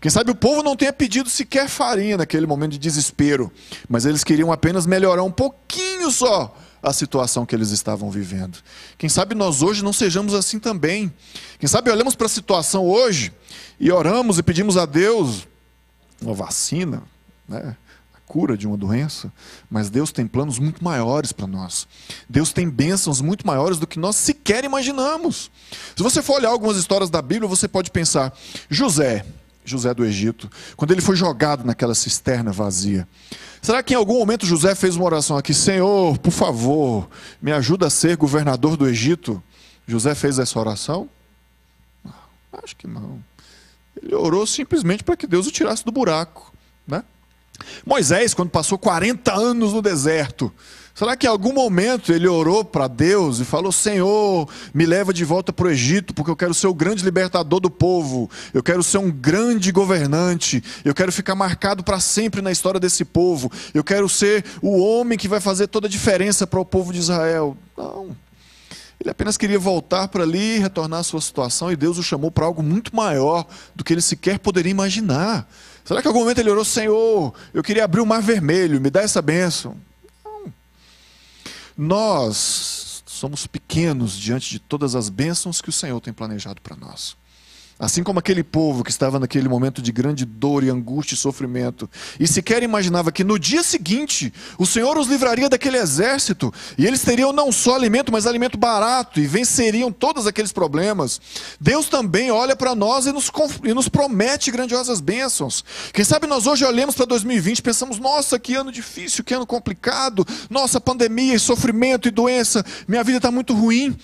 Quem 0.00 0.10
sabe 0.10 0.30
o 0.30 0.34
povo 0.34 0.62
não 0.62 0.76
tenha 0.76 0.92
pedido 0.92 1.30
sequer 1.30 1.68
farinha 1.68 2.16
naquele 2.16 2.46
momento 2.46 2.72
de 2.72 2.78
desespero, 2.78 3.52
mas 3.88 4.04
eles 4.04 4.24
queriam 4.24 4.52
apenas 4.52 4.86
melhorar 4.86 5.22
um 5.22 5.30
pouquinho 5.30 6.10
só 6.10 6.56
a 6.82 6.92
situação 6.92 7.44
que 7.44 7.54
eles 7.54 7.70
estavam 7.70 8.10
vivendo. 8.10 8.58
Quem 8.96 9.08
sabe 9.08 9.34
nós 9.34 9.62
hoje 9.62 9.82
não 9.82 9.92
sejamos 9.92 10.34
assim 10.34 10.58
também. 10.58 11.12
Quem 11.58 11.68
sabe 11.68 11.90
olhamos 11.90 12.14
para 12.14 12.26
a 12.26 12.30
situação 12.30 12.84
hoje 12.84 13.32
e 13.78 13.90
oramos 13.90 14.38
e 14.38 14.42
pedimos 14.42 14.76
a 14.76 14.86
Deus 14.86 15.46
uma 16.20 16.34
vacina, 16.34 17.02
né? 17.48 17.76
a 18.14 18.20
cura 18.26 18.56
de 18.56 18.66
uma 18.66 18.76
doença, 18.76 19.32
mas 19.70 19.90
Deus 19.90 20.12
tem 20.12 20.26
planos 20.26 20.58
muito 20.58 20.82
maiores 20.82 21.32
para 21.32 21.46
nós. 21.46 21.86
Deus 22.28 22.52
tem 22.52 22.68
bênçãos 22.68 23.20
muito 23.20 23.46
maiores 23.46 23.78
do 23.78 23.86
que 23.86 23.98
nós 23.98 24.16
sequer 24.16 24.64
imaginamos. 24.64 25.50
Se 25.96 26.02
você 26.02 26.22
for 26.22 26.36
olhar 26.36 26.50
algumas 26.50 26.76
histórias 26.76 27.10
da 27.10 27.22
Bíblia, 27.22 27.48
você 27.48 27.68
pode 27.68 27.90
pensar: 27.90 28.32
José, 28.68 29.24
José 29.70 29.92
do 29.94 30.04
Egito, 30.04 30.50
quando 30.76 30.92
ele 30.92 31.00
foi 31.00 31.16
jogado 31.16 31.64
naquela 31.64 31.94
cisterna 31.94 32.52
vazia. 32.52 33.06
Será 33.60 33.82
que 33.82 33.94
em 33.94 33.96
algum 33.96 34.18
momento 34.18 34.46
José 34.46 34.74
fez 34.74 34.96
uma 34.96 35.04
oração 35.04 35.36
aqui, 35.36 35.52
Senhor, 35.52 36.18
por 36.18 36.30
favor, 36.30 37.08
me 37.40 37.52
ajuda 37.52 37.86
a 37.86 37.90
ser 37.90 38.16
governador 38.16 38.76
do 38.76 38.88
Egito? 38.88 39.42
José 39.86 40.14
fez 40.14 40.38
essa 40.38 40.58
oração? 40.58 41.08
Acho 42.52 42.76
que 42.76 42.86
não. 42.86 43.22
Ele 44.02 44.14
orou 44.14 44.46
simplesmente 44.46 45.02
para 45.02 45.16
que 45.16 45.26
Deus 45.26 45.46
o 45.46 45.50
tirasse 45.50 45.84
do 45.84 45.92
buraco. 45.92 46.52
Né? 46.86 47.02
Moisés, 47.84 48.34
quando 48.34 48.50
passou 48.50 48.78
40 48.78 49.34
anos 49.34 49.72
no 49.72 49.82
deserto, 49.82 50.52
será 50.98 51.16
que 51.16 51.26
em 51.26 51.30
algum 51.30 51.52
momento 51.52 52.12
ele 52.12 52.26
orou 52.26 52.64
para 52.64 52.88
Deus 52.88 53.38
e 53.38 53.44
falou: 53.44 53.70
Senhor, 53.70 54.48
me 54.74 54.84
leva 54.84 55.14
de 55.14 55.24
volta 55.24 55.52
para 55.52 55.68
o 55.68 55.70
Egito, 55.70 56.12
porque 56.12 56.28
eu 56.28 56.34
quero 56.34 56.52
ser 56.52 56.66
o 56.66 56.74
grande 56.74 57.04
libertador 57.04 57.60
do 57.60 57.70
povo, 57.70 58.28
eu 58.52 58.64
quero 58.64 58.82
ser 58.82 58.98
um 58.98 59.08
grande 59.08 59.70
governante, 59.70 60.60
eu 60.84 60.92
quero 60.92 61.12
ficar 61.12 61.36
marcado 61.36 61.84
para 61.84 62.00
sempre 62.00 62.42
na 62.42 62.50
história 62.50 62.80
desse 62.80 63.04
povo, 63.04 63.48
eu 63.72 63.84
quero 63.84 64.08
ser 64.08 64.44
o 64.60 64.76
homem 64.76 65.16
que 65.16 65.28
vai 65.28 65.40
fazer 65.40 65.68
toda 65.68 65.86
a 65.86 65.90
diferença 65.90 66.48
para 66.48 66.58
o 66.58 66.64
povo 66.64 66.92
de 66.92 66.98
Israel? 66.98 67.56
Não. 67.76 68.16
Ele 69.00 69.10
apenas 69.10 69.36
queria 69.36 69.60
voltar 69.60 70.08
para 70.08 70.24
ali, 70.24 70.58
retornar 70.58 70.98
à 70.98 71.02
sua 71.04 71.20
situação, 71.20 71.70
e 71.70 71.76
Deus 71.76 71.96
o 71.98 72.02
chamou 72.02 72.32
para 72.32 72.44
algo 72.44 72.60
muito 72.60 72.96
maior 72.96 73.46
do 73.72 73.84
que 73.84 73.94
ele 73.94 74.02
sequer 74.02 74.40
poderia 74.40 74.72
imaginar. 74.72 75.48
Será 75.84 76.02
que 76.02 76.08
em 76.08 76.10
algum 76.10 76.20
momento 76.20 76.38
ele 76.38 76.50
orou, 76.50 76.64
Senhor, 76.64 77.32
eu 77.54 77.62
queria 77.62 77.84
abrir 77.84 78.00
o 78.00 78.06
mar 78.06 78.20
vermelho, 78.20 78.80
me 78.80 78.90
dá 78.90 79.02
essa 79.02 79.22
bênção? 79.22 79.76
Nós 81.80 83.04
somos 83.06 83.46
pequenos 83.46 84.18
diante 84.18 84.50
de 84.50 84.58
todas 84.58 84.96
as 84.96 85.08
bênçãos 85.08 85.62
que 85.62 85.68
o 85.68 85.72
Senhor 85.72 86.00
tem 86.00 86.12
planejado 86.12 86.60
para 86.60 86.74
nós. 86.74 87.16
Assim 87.78 88.02
como 88.02 88.18
aquele 88.18 88.42
povo 88.42 88.82
que 88.82 88.90
estava 88.90 89.20
naquele 89.20 89.48
momento 89.48 89.80
de 89.80 89.92
grande 89.92 90.24
dor 90.24 90.64
e 90.64 90.68
angústia 90.68 91.14
e 91.14 91.18
sofrimento, 91.18 91.88
e 92.18 92.26
sequer 92.26 92.64
imaginava 92.64 93.12
que 93.12 93.22
no 93.22 93.38
dia 93.38 93.62
seguinte 93.62 94.32
o 94.58 94.66
Senhor 94.66 94.98
os 94.98 95.06
livraria 95.06 95.48
daquele 95.48 95.76
exército, 95.76 96.52
e 96.76 96.84
eles 96.84 97.02
teriam 97.02 97.32
não 97.32 97.52
só 97.52 97.76
alimento, 97.76 98.10
mas 98.10 98.26
alimento 98.26 98.58
barato, 98.58 99.20
e 99.20 99.28
venceriam 99.28 99.92
todos 99.92 100.26
aqueles 100.26 100.52
problemas. 100.52 101.20
Deus 101.60 101.88
também 101.88 102.32
olha 102.32 102.56
para 102.56 102.74
nós 102.74 103.06
e 103.06 103.12
nos, 103.12 103.30
e 103.62 103.72
nos 103.72 103.88
promete 103.88 104.50
grandiosas 104.50 105.00
bênçãos. 105.00 105.64
Quem 105.92 106.04
sabe 106.04 106.26
nós 106.26 106.48
hoje 106.48 106.64
olhamos 106.64 106.96
para 106.96 107.06
2020 107.06 107.58
e 107.60 107.62
pensamos: 107.62 108.00
nossa, 108.00 108.40
que 108.40 108.56
ano 108.56 108.72
difícil, 108.72 109.22
que 109.22 109.34
ano 109.34 109.46
complicado, 109.46 110.26
nossa, 110.50 110.80
pandemia 110.80 111.34
e 111.36 111.38
sofrimento 111.38 112.08
e 112.08 112.10
doença, 112.10 112.64
minha 112.88 113.04
vida 113.04 113.18
está 113.18 113.30
muito 113.30 113.54
ruim. 113.54 113.96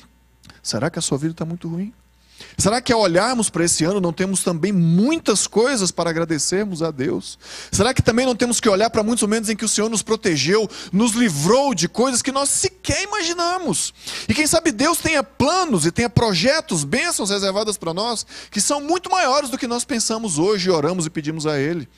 Será 0.62 0.88
que 0.88 0.98
a 0.98 1.02
sua 1.02 1.18
vida 1.18 1.32
está 1.32 1.44
muito 1.44 1.68
ruim? 1.68 1.92
Será 2.57 2.80
que 2.80 2.92
ao 2.92 3.00
olharmos 3.00 3.50
para 3.50 3.64
esse 3.64 3.85
ano 3.85 4.00
não 4.00 4.12
temos 4.12 4.42
também 4.44 4.72
muitas 4.72 5.46
coisas 5.46 5.90
para 5.90 6.11
agradecermos 6.11 6.83
a 6.83 6.90
Deus? 6.90 7.38
Será 7.72 7.92
que 7.92 8.02
também 8.02 8.24
não 8.24 8.37
temos 8.37 8.61
que 8.61 8.68
olhar 8.68 8.90
para 8.90 9.02
muitos 9.02 9.22
momentos 9.22 9.50
em 9.50 9.57
que 9.57 9.64
o 9.64 9.68
Senhor 9.68 9.90
nos 9.90 10.02
protegeu, 10.02 10.68
nos 10.92 11.12
livrou 11.12 11.74
de 11.74 11.88
coisas 11.88 12.22
que 12.22 12.33
nós 12.33 12.48
sequer 12.48 13.02
imaginamos? 13.02 13.92
E 14.28 14.35
quem 14.35 14.46
sabe 14.46 14.70
Deus 14.72 14.98
tenha 14.98 15.22
planos 15.22 15.85
e 15.87 15.92
tenha 15.92 16.09
projetos, 16.09 16.85
bênçãos 16.85 17.30
reservadas 17.30 17.76
para 17.76 17.94
nós, 17.94 18.26
que 18.50 18.61
são 18.61 18.80
muito 18.80 19.11
maiores 19.11 19.50
do 19.50 19.59
que 19.59 19.66
nós 19.66 19.85
pensamos 19.85 20.38
hoje, 20.38 20.70
oramos 20.70 21.07
e 21.07 21.11
pedimos 21.11 21.46
a 21.46 21.59
Ele. 21.59 21.88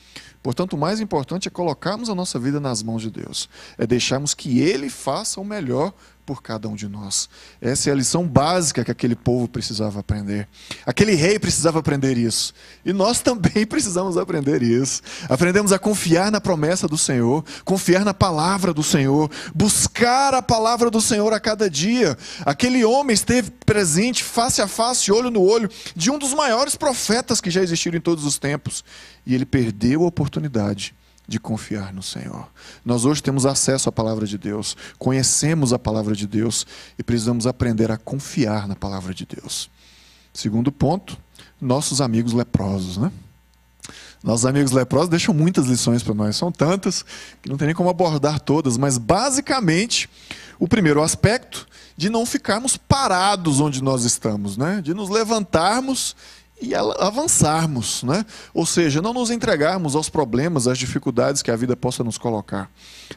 Portanto, 0.41 0.73
o 0.73 0.77
mais 0.77 0.99
importante 0.99 1.47
é 1.47 1.51
colocarmos 1.51 2.09
a 2.09 2.15
nossa 2.15 2.39
vida 2.39 2.59
nas 2.59 2.81
mãos 2.81 3.01
de 3.01 3.09
Deus, 3.09 3.49
é 3.77 3.85
deixarmos 3.85 4.33
que 4.33 4.59
Ele 4.61 4.89
faça 4.89 5.41
o 5.41 5.45
melhor 5.45 5.93
por 6.27 6.43
cada 6.43 6.67
um 6.67 6.75
de 6.75 6.89
nós. 6.89 7.29
Essa 7.61 7.89
é 7.89 7.93
a 7.93 7.95
lição 7.95 8.27
básica 8.27 8.83
que 8.83 8.91
aquele 8.91 9.15
povo 9.15 9.47
precisava 9.47 10.01
aprender. 10.01 10.45
Aquele 10.85 11.15
rei 11.15 11.39
precisava 11.39 11.79
aprender 11.79 12.17
isso. 12.17 12.53
E 12.83 12.91
nós 12.91 13.21
também 13.23 13.65
precisamos 13.65 14.17
aprender 14.17 14.61
isso. 14.61 15.01
Aprendemos 15.29 15.71
a 15.71 15.79
confiar 15.79 16.29
na 16.29 16.41
promessa 16.41 16.85
do 16.85 16.97
Senhor, 16.97 17.45
confiar 17.63 18.03
na 18.03 18.13
palavra 18.13 18.73
do 18.73 18.83
Senhor, 18.83 19.31
buscar 19.55 20.33
a 20.33 20.41
palavra 20.41 20.91
do 20.91 20.99
Senhor 20.99 21.31
a 21.31 21.39
cada 21.39 21.69
dia. 21.69 22.17
Aquele 22.45 22.83
homem 22.83 23.13
esteve 23.13 23.49
presente, 23.65 24.21
face 24.21 24.61
a 24.61 24.67
face, 24.67 25.09
olho 25.09 25.31
no 25.31 25.41
olho, 25.41 25.69
de 25.95 26.11
um 26.11 26.19
dos 26.19 26.33
maiores 26.33 26.75
profetas 26.75 27.39
que 27.39 27.49
já 27.49 27.63
existiram 27.63 27.97
em 27.97 28.01
todos 28.01 28.25
os 28.25 28.37
tempos. 28.37 28.83
E 29.25 29.33
ele 29.33 29.45
perdeu 29.45 30.03
a 30.03 30.07
oportunidade 30.07 30.93
de 31.27 31.39
confiar 31.39 31.93
no 31.93 32.01
Senhor. 32.01 32.47
Nós 32.85 33.03
hoje 33.03 33.21
temos 33.21 33.45
acesso 33.45 33.89
à 33.89 33.91
palavra 33.91 34.25
de 34.25 34.37
Deus, 34.37 34.77
conhecemos 34.97 35.73
a 35.73 35.79
palavra 35.79 36.15
de 36.15 36.25
Deus 36.25 36.65
e 36.97 37.03
precisamos 37.03 37.45
aprender 37.45 37.91
a 37.91 37.97
confiar 37.97 38.67
na 38.67 38.75
palavra 38.75 39.13
de 39.13 39.25
Deus. 39.25 39.69
Segundo 40.33 40.71
ponto, 40.71 41.17
nossos 41.59 41.99
amigos 41.99 42.31
leprosos, 42.33 42.97
né? 42.97 43.11
Nossos 44.23 44.45
amigos 44.45 44.71
leprosos 44.71 45.09
deixam 45.09 45.33
muitas 45.33 45.67
lições 45.67 46.01
para 46.01 46.13
nós, 46.13 46.35
são 46.35 46.51
tantas 46.51 47.05
que 47.41 47.49
não 47.49 47.57
tem 47.57 47.67
nem 47.67 47.75
como 47.75 47.89
abordar 47.89 48.39
todas, 48.39 48.77
mas 48.77 48.97
basicamente, 48.97 50.09
o 50.59 50.67
primeiro 50.67 51.03
aspecto 51.03 51.67
de 51.95 52.09
não 52.09 52.25
ficarmos 52.25 52.77
parados 52.77 53.59
onde 53.59 53.81
nós 53.83 54.03
estamos, 54.05 54.57
né? 54.57 54.81
De 54.81 54.93
nos 54.93 55.09
levantarmos 55.09 56.15
e 56.61 56.73
avançarmos, 56.73 58.01
né? 58.03 58.25
ou 58.53 58.65
seja, 58.65 59.01
não 59.01 59.13
nos 59.13 59.29
entregarmos 59.29 59.95
aos 59.95 60.09
problemas, 60.09 60.67
às 60.67 60.77
dificuldades 60.77 61.41
que 61.41 61.51
a 61.51 61.55
vida 61.55 61.75
possa 61.75 62.03
nos 62.03 62.17
colocar. 62.17 62.69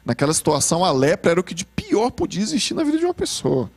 Naquela 0.05 0.35
situação, 0.35 0.85
a 0.85 0.93
lepra 0.93 1.33
era 1.33 1.41
o 1.41 1.45
que 1.45 1.55
de 1.55 1.65
pior 1.65 2.11
podia 2.11 2.43
existir 2.43 2.75
na 2.75 2.85
vida 2.85 2.99
de 2.99 3.05
uma 3.05 3.15
pessoa. 3.15 3.71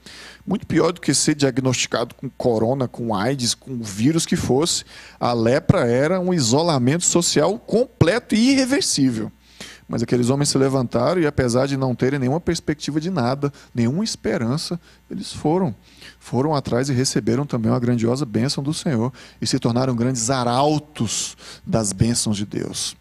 Muito 0.46 0.68
pior 0.68 0.92
do 0.92 1.00
que 1.00 1.14
ser 1.14 1.36
diagnosticado 1.36 2.14
com 2.14 2.30
corona, 2.30 2.88
com 2.88 3.16
AIDS, 3.16 3.56
com 3.56 3.72
o 3.72 3.84
vírus 3.84 4.26
que 4.26 4.36
fosse. 4.36 4.84
A 5.18 5.32
lepra 5.32 5.88
era 5.88 6.20
um 6.20 6.34
isolamento 6.34 7.06
social 7.06 7.58
completo 7.58 8.36
e 8.36 8.52
irreversível. 8.52 9.32
Mas 9.88 10.04
aqueles 10.04 10.30
homens 10.30 10.50
se 10.50 10.58
levantaram 10.58 11.22
e, 11.22 11.28
apesar 11.28 11.68
de 11.68 11.78
não 11.78 11.96
terem 11.96 12.20
nenhuma 12.20 12.40
perspectiva 12.40 13.00
de 13.00 13.10
nada, 13.10 13.52
nenhuma 13.74 14.04
esperança, 14.04 14.80
eles 15.10 15.32
foram. 15.32 15.74
Foram 16.24 16.56
atrás 16.56 16.88
e 16.88 16.94
receberam 16.94 17.46
também 17.46 17.70
uma 17.70 17.80
grandiosa 17.82 18.26
bênção 18.26 18.64
do 18.64 18.74
Senhor 18.74 19.12
e 19.42 19.46
se 19.46 19.60
tornaram 19.60 19.94
grandes 19.94 20.30
arautos 20.30 21.36
das 21.68 21.92
bênçãos 21.92 22.38
de 22.38 22.46
Deus. 22.46 22.96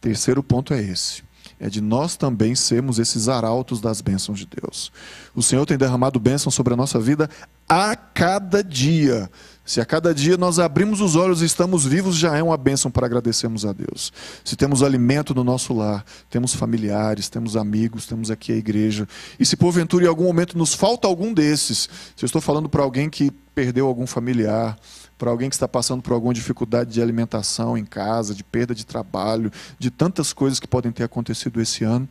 Terceiro 0.00 0.42
ponto 0.42 0.72
é 0.72 0.80
esse 0.82 1.22
é 1.58 1.68
de 1.68 1.80
nós 1.80 2.16
também 2.16 2.54
sermos 2.54 2.98
esses 2.98 3.28
arautos 3.28 3.80
das 3.80 4.00
bênçãos 4.00 4.38
de 4.38 4.46
Deus. 4.46 4.92
O 5.34 5.42
Senhor 5.42 5.64
tem 5.64 5.78
derramado 5.78 6.20
bênçãos 6.20 6.54
sobre 6.54 6.74
a 6.74 6.76
nossa 6.76 7.00
vida 7.00 7.30
a 7.68 7.96
cada 7.96 8.62
dia. 8.62 9.30
Se 9.66 9.80
a 9.80 9.84
cada 9.84 10.14
dia 10.14 10.36
nós 10.36 10.60
abrimos 10.60 11.00
os 11.00 11.16
olhos 11.16 11.42
e 11.42 11.44
estamos 11.44 11.84
vivos, 11.84 12.16
já 12.16 12.36
é 12.36 12.42
uma 12.42 12.56
bênção 12.56 12.88
para 12.88 13.04
agradecermos 13.04 13.66
a 13.66 13.72
Deus. 13.72 14.12
Se 14.44 14.54
temos 14.54 14.80
alimento 14.80 15.34
no 15.34 15.42
nosso 15.42 15.74
lar, 15.74 16.04
temos 16.30 16.54
familiares, 16.54 17.28
temos 17.28 17.56
amigos, 17.56 18.06
temos 18.06 18.30
aqui 18.30 18.52
a 18.52 18.56
igreja. 18.56 19.08
E 19.40 19.44
se 19.44 19.56
porventura 19.56 20.04
em 20.04 20.08
algum 20.08 20.22
momento 20.22 20.56
nos 20.56 20.72
falta 20.72 21.08
algum 21.08 21.34
desses, 21.34 21.88
se 22.14 22.24
eu 22.24 22.26
estou 22.26 22.40
falando 22.40 22.68
para 22.68 22.84
alguém 22.84 23.10
que 23.10 23.32
perdeu 23.56 23.88
algum 23.88 24.06
familiar, 24.06 24.78
para 25.18 25.30
alguém 25.30 25.48
que 25.48 25.56
está 25.56 25.66
passando 25.66 26.00
por 26.00 26.12
alguma 26.12 26.32
dificuldade 26.32 26.92
de 26.92 27.02
alimentação 27.02 27.76
em 27.76 27.84
casa, 27.84 28.36
de 28.36 28.44
perda 28.44 28.72
de 28.72 28.86
trabalho, 28.86 29.50
de 29.80 29.90
tantas 29.90 30.32
coisas 30.32 30.60
que 30.60 30.68
podem 30.68 30.92
ter 30.92 31.02
acontecido 31.02 31.60
esse 31.60 31.82
ano, 31.82 32.08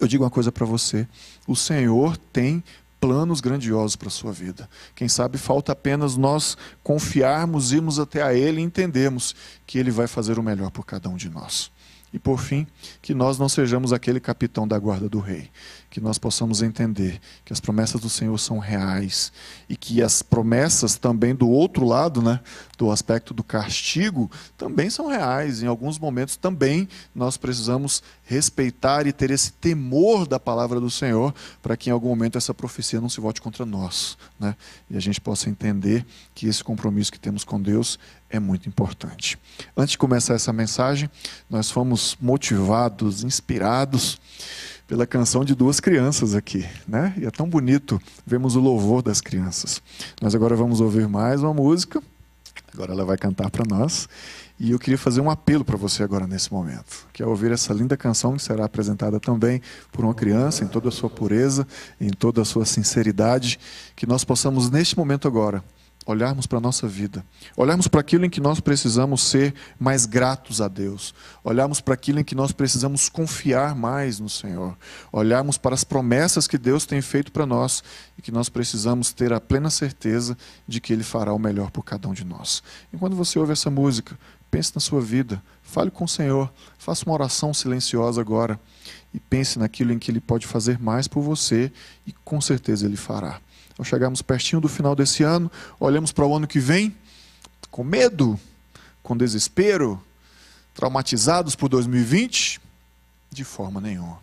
eu 0.00 0.08
digo 0.08 0.24
uma 0.24 0.30
coisa 0.30 0.50
para 0.50 0.64
você: 0.64 1.06
o 1.46 1.54
Senhor 1.54 2.16
tem 2.16 2.64
planos 3.00 3.40
grandiosos 3.40 3.96
para 3.96 4.08
a 4.08 4.10
sua 4.10 4.30
vida. 4.30 4.68
Quem 4.94 5.08
sabe 5.08 5.38
falta 5.38 5.72
apenas 5.72 6.16
nós 6.16 6.56
confiarmos, 6.82 7.72
irmos 7.72 7.98
até 7.98 8.22
a 8.22 8.34
Ele 8.34 8.60
e 8.60 8.64
entendermos 8.64 9.34
que 9.66 9.78
Ele 9.78 9.90
vai 9.90 10.06
fazer 10.06 10.38
o 10.38 10.42
melhor 10.42 10.70
por 10.70 10.84
cada 10.84 11.08
um 11.08 11.16
de 11.16 11.30
nós. 11.30 11.72
E 12.12 12.18
por 12.18 12.40
fim, 12.40 12.66
que 13.00 13.14
nós 13.14 13.38
não 13.38 13.48
sejamos 13.48 13.92
aquele 13.92 14.18
capitão 14.18 14.66
da 14.66 14.76
guarda 14.78 15.08
do 15.08 15.20
rei, 15.20 15.48
que 15.88 16.00
nós 16.00 16.18
possamos 16.18 16.60
entender 16.60 17.20
que 17.44 17.52
as 17.52 17.60
promessas 17.60 18.00
do 18.00 18.08
Senhor 18.08 18.36
são 18.36 18.58
reais 18.58 19.32
e 19.68 19.76
que 19.76 20.02
as 20.02 20.20
promessas 20.20 20.96
também 20.96 21.34
do 21.34 21.48
outro 21.48 21.86
lado, 21.86 22.20
né, 22.20 22.40
do 22.76 22.90
aspecto 22.90 23.32
do 23.32 23.44
castigo, 23.44 24.28
também 24.58 24.90
são 24.90 25.06
reais. 25.06 25.62
Em 25.62 25.66
alguns 25.66 26.00
momentos 26.00 26.36
também 26.36 26.88
nós 27.14 27.36
precisamos 27.36 28.02
respeitar 28.24 29.06
e 29.06 29.12
ter 29.12 29.30
esse 29.30 29.52
temor 29.52 30.26
da 30.26 30.40
palavra 30.40 30.80
do 30.80 30.90
Senhor 30.90 31.32
para 31.62 31.76
que 31.76 31.90
em 31.90 31.92
algum 31.92 32.08
momento 32.08 32.38
essa 32.38 32.52
profecia 32.52 33.00
não 33.00 33.08
se 33.08 33.20
volte 33.20 33.40
contra 33.40 33.64
nós, 33.64 34.18
né? 34.38 34.56
E 34.88 34.96
a 34.96 35.00
gente 35.00 35.20
possa 35.20 35.48
entender 35.48 36.04
que 36.34 36.48
esse 36.48 36.62
compromisso 36.62 37.12
que 37.12 37.20
temos 37.20 37.44
com 37.44 37.60
Deus 37.60 37.98
é 38.30 38.38
muito 38.38 38.68
importante. 38.68 39.36
Antes 39.76 39.92
de 39.92 39.98
começar 39.98 40.34
essa 40.34 40.52
mensagem, 40.52 41.10
nós 41.50 41.70
fomos 41.70 42.16
motivados, 42.20 43.24
inspirados 43.24 44.20
pela 44.86 45.06
canção 45.06 45.44
de 45.44 45.54
duas 45.54 45.80
crianças 45.80 46.34
aqui, 46.34 46.66
né? 46.86 47.14
E 47.18 47.26
é 47.26 47.30
tão 47.30 47.48
bonito 47.48 48.00
vermos 48.24 48.56
o 48.56 48.60
louvor 48.60 49.02
das 49.02 49.20
crianças. 49.20 49.82
Nós 50.22 50.34
agora 50.34 50.56
vamos 50.56 50.80
ouvir 50.80 51.08
mais 51.08 51.42
uma 51.42 51.52
música. 51.52 52.02
Agora 52.72 52.92
ela 52.92 53.04
vai 53.04 53.18
cantar 53.18 53.50
para 53.50 53.64
nós. 53.68 54.08
E 54.58 54.72
eu 54.72 54.78
queria 54.78 54.98
fazer 54.98 55.20
um 55.20 55.30
apelo 55.30 55.64
para 55.64 55.76
você 55.76 56.02
agora 56.02 56.26
nesse 56.26 56.52
momento, 56.52 57.08
que 57.12 57.22
é 57.22 57.26
ouvir 57.26 57.50
essa 57.50 57.72
linda 57.72 57.96
canção 57.96 58.36
que 58.36 58.42
será 58.42 58.66
apresentada 58.66 59.18
também 59.18 59.62
por 59.90 60.04
uma 60.04 60.14
criança 60.14 60.62
em 60.64 60.68
toda 60.68 60.90
a 60.90 60.92
sua 60.92 61.08
pureza, 61.08 61.66
em 62.00 62.10
toda 62.10 62.42
a 62.42 62.44
sua 62.44 62.66
sinceridade, 62.66 63.58
que 63.96 64.06
nós 64.06 64.22
possamos 64.22 64.68
neste 64.70 64.96
momento 64.98 65.26
agora 65.26 65.64
olharmos 66.06 66.46
para 66.46 66.58
a 66.58 66.60
nossa 66.60 66.88
vida, 66.88 67.24
olharmos 67.56 67.86
para 67.86 68.00
aquilo 68.00 68.24
em 68.24 68.30
que 68.30 68.40
nós 68.40 68.58
precisamos 68.58 69.22
ser 69.22 69.54
mais 69.78 70.06
gratos 70.06 70.60
a 70.60 70.66
Deus, 70.66 71.14
olharmos 71.44 71.80
para 71.80 71.94
aquilo 71.94 72.20
em 72.20 72.24
que 72.24 72.34
nós 72.34 72.52
precisamos 72.52 73.08
confiar 73.08 73.74
mais 73.74 74.18
no 74.18 74.28
Senhor, 74.28 74.76
olharmos 75.12 75.58
para 75.58 75.74
as 75.74 75.84
promessas 75.84 76.46
que 76.46 76.58
Deus 76.58 76.86
tem 76.86 77.00
feito 77.02 77.30
para 77.30 77.46
nós 77.46 77.82
e 78.16 78.22
que 78.22 78.32
nós 78.32 78.48
precisamos 78.48 79.12
ter 79.12 79.32
a 79.32 79.40
plena 79.40 79.70
certeza 79.70 80.36
de 80.66 80.80
que 80.80 80.92
Ele 80.92 81.04
fará 81.04 81.32
o 81.32 81.38
melhor 81.38 81.70
por 81.70 81.84
cada 81.84 82.08
um 82.08 82.14
de 82.14 82.24
nós. 82.24 82.62
Enquanto 82.92 83.14
você 83.14 83.38
ouve 83.38 83.52
essa 83.52 83.70
música, 83.70 84.18
pense 84.50 84.72
na 84.74 84.80
sua 84.80 85.00
vida, 85.00 85.42
fale 85.62 85.90
com 85.90 86.04
o 86.04 86.08
Senhor, 86.08 86.50
faça 86.78 87.04
uma 87.04 87.14
oração 87.14 87.54
silenciosa 87.54 88.20
agora 88.20 88.58
e 89.12 89.20
pense 89.20 89.58
naquilo 89.58 89.92
em 89.92 89.98
que 89.98 90.10
Ele 90.10 90.20
pode 90.20 90.46
fazer 90.46 90.78
mais 90.80 91.06
por 91.06 91.20
você 91.20 91.70
e 92.06 92.12
com 92.24 92.40
certeza 92.40 92.86
Ele 92.86 92.96
fará. 92.96 93.40
Ao 93.80 93.84
chegarmos 93.84 94.20
pertinho 94.20 94.60
do 94.60 94.68
final 94.68 94.94
desse 94.94 95.22
ano, 95.22 95.50
olhamos 95.80 96.12
para 96.12 96.26
o 96.26 96.36
ano 96.36 96.46
que 96.46 96.60
vem 96.60 96.94
com 97.70 97.82
medo, 97.82 98.38
com 99.02 99.16
desespero, 99.16 99.98
traumatizados 100.74 101.56
por 101.56 101.70
2020? 101.70 102.60
De 103.30 103.42
forma 103.42 103.80
nenhuma. 103.80 104.18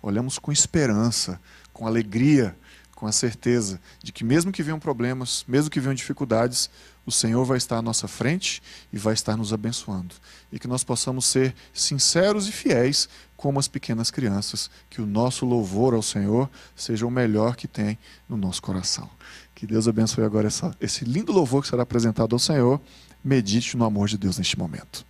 Olhamos 0.00 0.38
com 0.38 0.50
esperança, 0.50 1.38
com 1.74 1.86
alegria, 1.86 2.56
com 3.02 3.08
a 3.08 3.10
certeza 3.10 3.80
de 4.00 4.12
que, 4.12 4.22
mesmo 4.22 4.52
que 4.52 4.62
venham 4.62 4.78
problemas, 4.78 5.44
mesmo 5.48 5.68
que 5.68 5.80
venham 5.80 5.92
dificuldades, 5.92 6.70
o 7.04 7.10
Senhor 7.10 7.44
vai 7.44 7.58
estar 7.58 7.78
à 7.78 7.82
nossa 7.82 8.06
frente 8.06 8.62
e 8.92 8.96
vai 8.96 9.12
estar 9.12 9.36
nos 9.36 9.52
abençoando. 9.52 10.14
E 10.52 10.58
que 10.60 10.68
nós 10.68 10.84
possamos 10.84 11.26
ser 11.26 11.52
sinceros 11.74 12.46
e 12.46 12.52
fiéis 12.52 13.08
como 13.36 13.58
as 13.58 13.66
pequenas 13.66 14.08
crianças, 14.08 14.70
que 14.88 15.02
o 15.02 15.06
nosso 15.06 15.44
louvor 15.44 15.94
ao 15.94 16.00
Senhor 16.00 16.48
seja 16.76 17.04
o 17.04 17.10
melhor 17.10 17.56
que 17.56 17.66
tem 17.66 17.98
no 18.28 18.36
nosso 18.36 18.62
coração. 18.62 19.10
Que 19.52 19.66
Deus 19.66 19.88
abençoe 19.88 20.22
agora 20.22 20.46
essa, 20.46 20.72
esse 20.80 21.04
lindo 21.04 21.32
louvor 21.32 21.62
que 21.62 21.68
será 21.68 21.82
apresentado 21.82 22.36
ao 22.36 22.38
Senhor. 22.38 22.80
Medite 23.24 23.76
no 23.76 23.84
amor 23.84 24.06
de 24.06 24.16
Deus 24.16 24.38
neste 24.38 24.56
momento. 24.56 25.04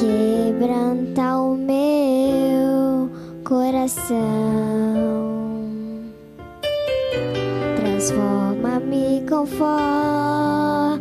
quebranta 0.00 1.38
o 1.38 1.56
meu 1.56 3.10
coração, 3.44 4.16
transforma-me 7.76 9.24
conforme 9.28 10.98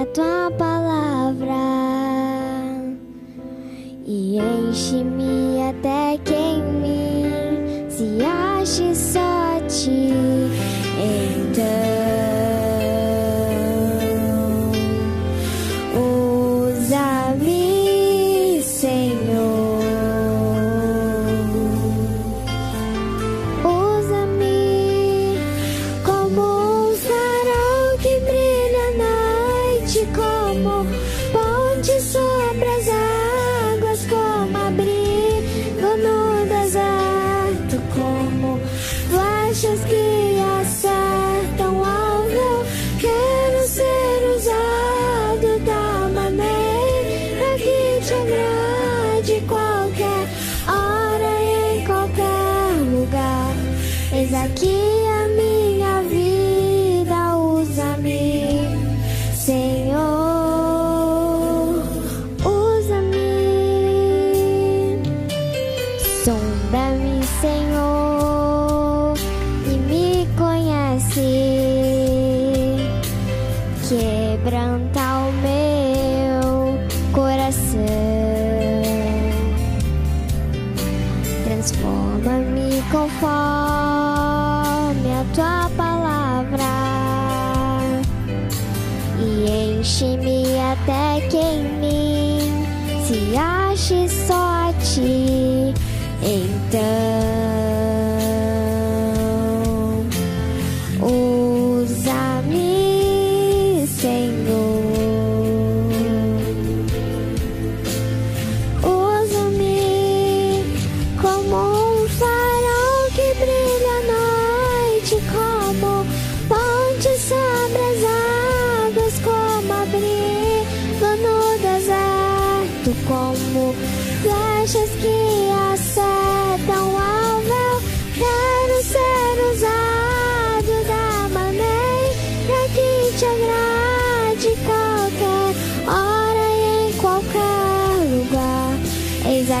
a 0.00 0.06
tua 0.06 0.50
palavra 0.56 1.54
e 4.06 4.38
enche-me. 4.38 5.07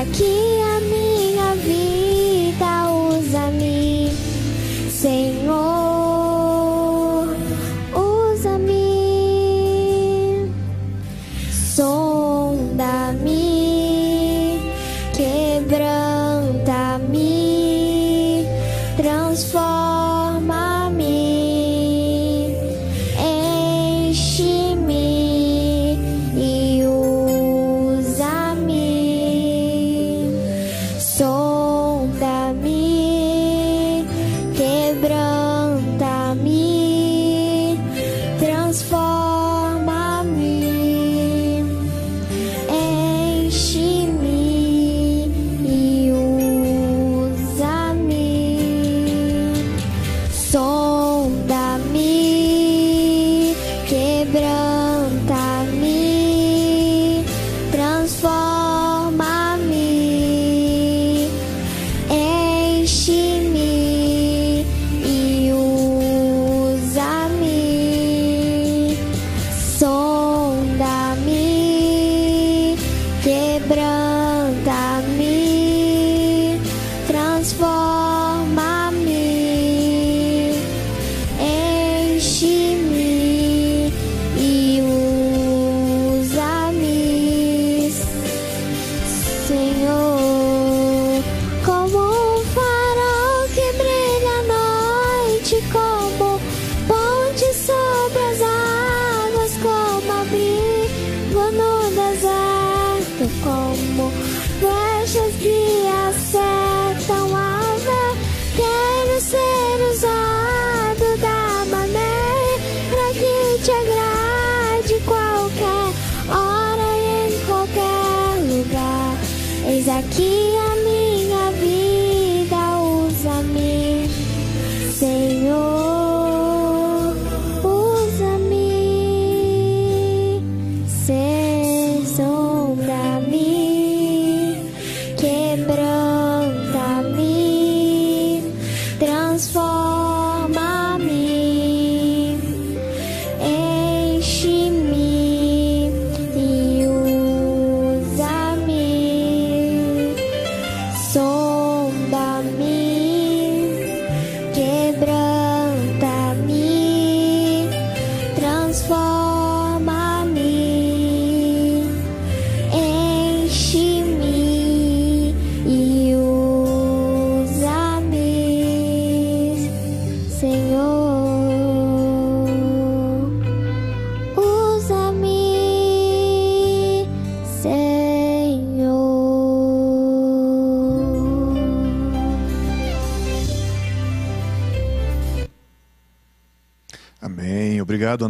aqui. 0.08 0.57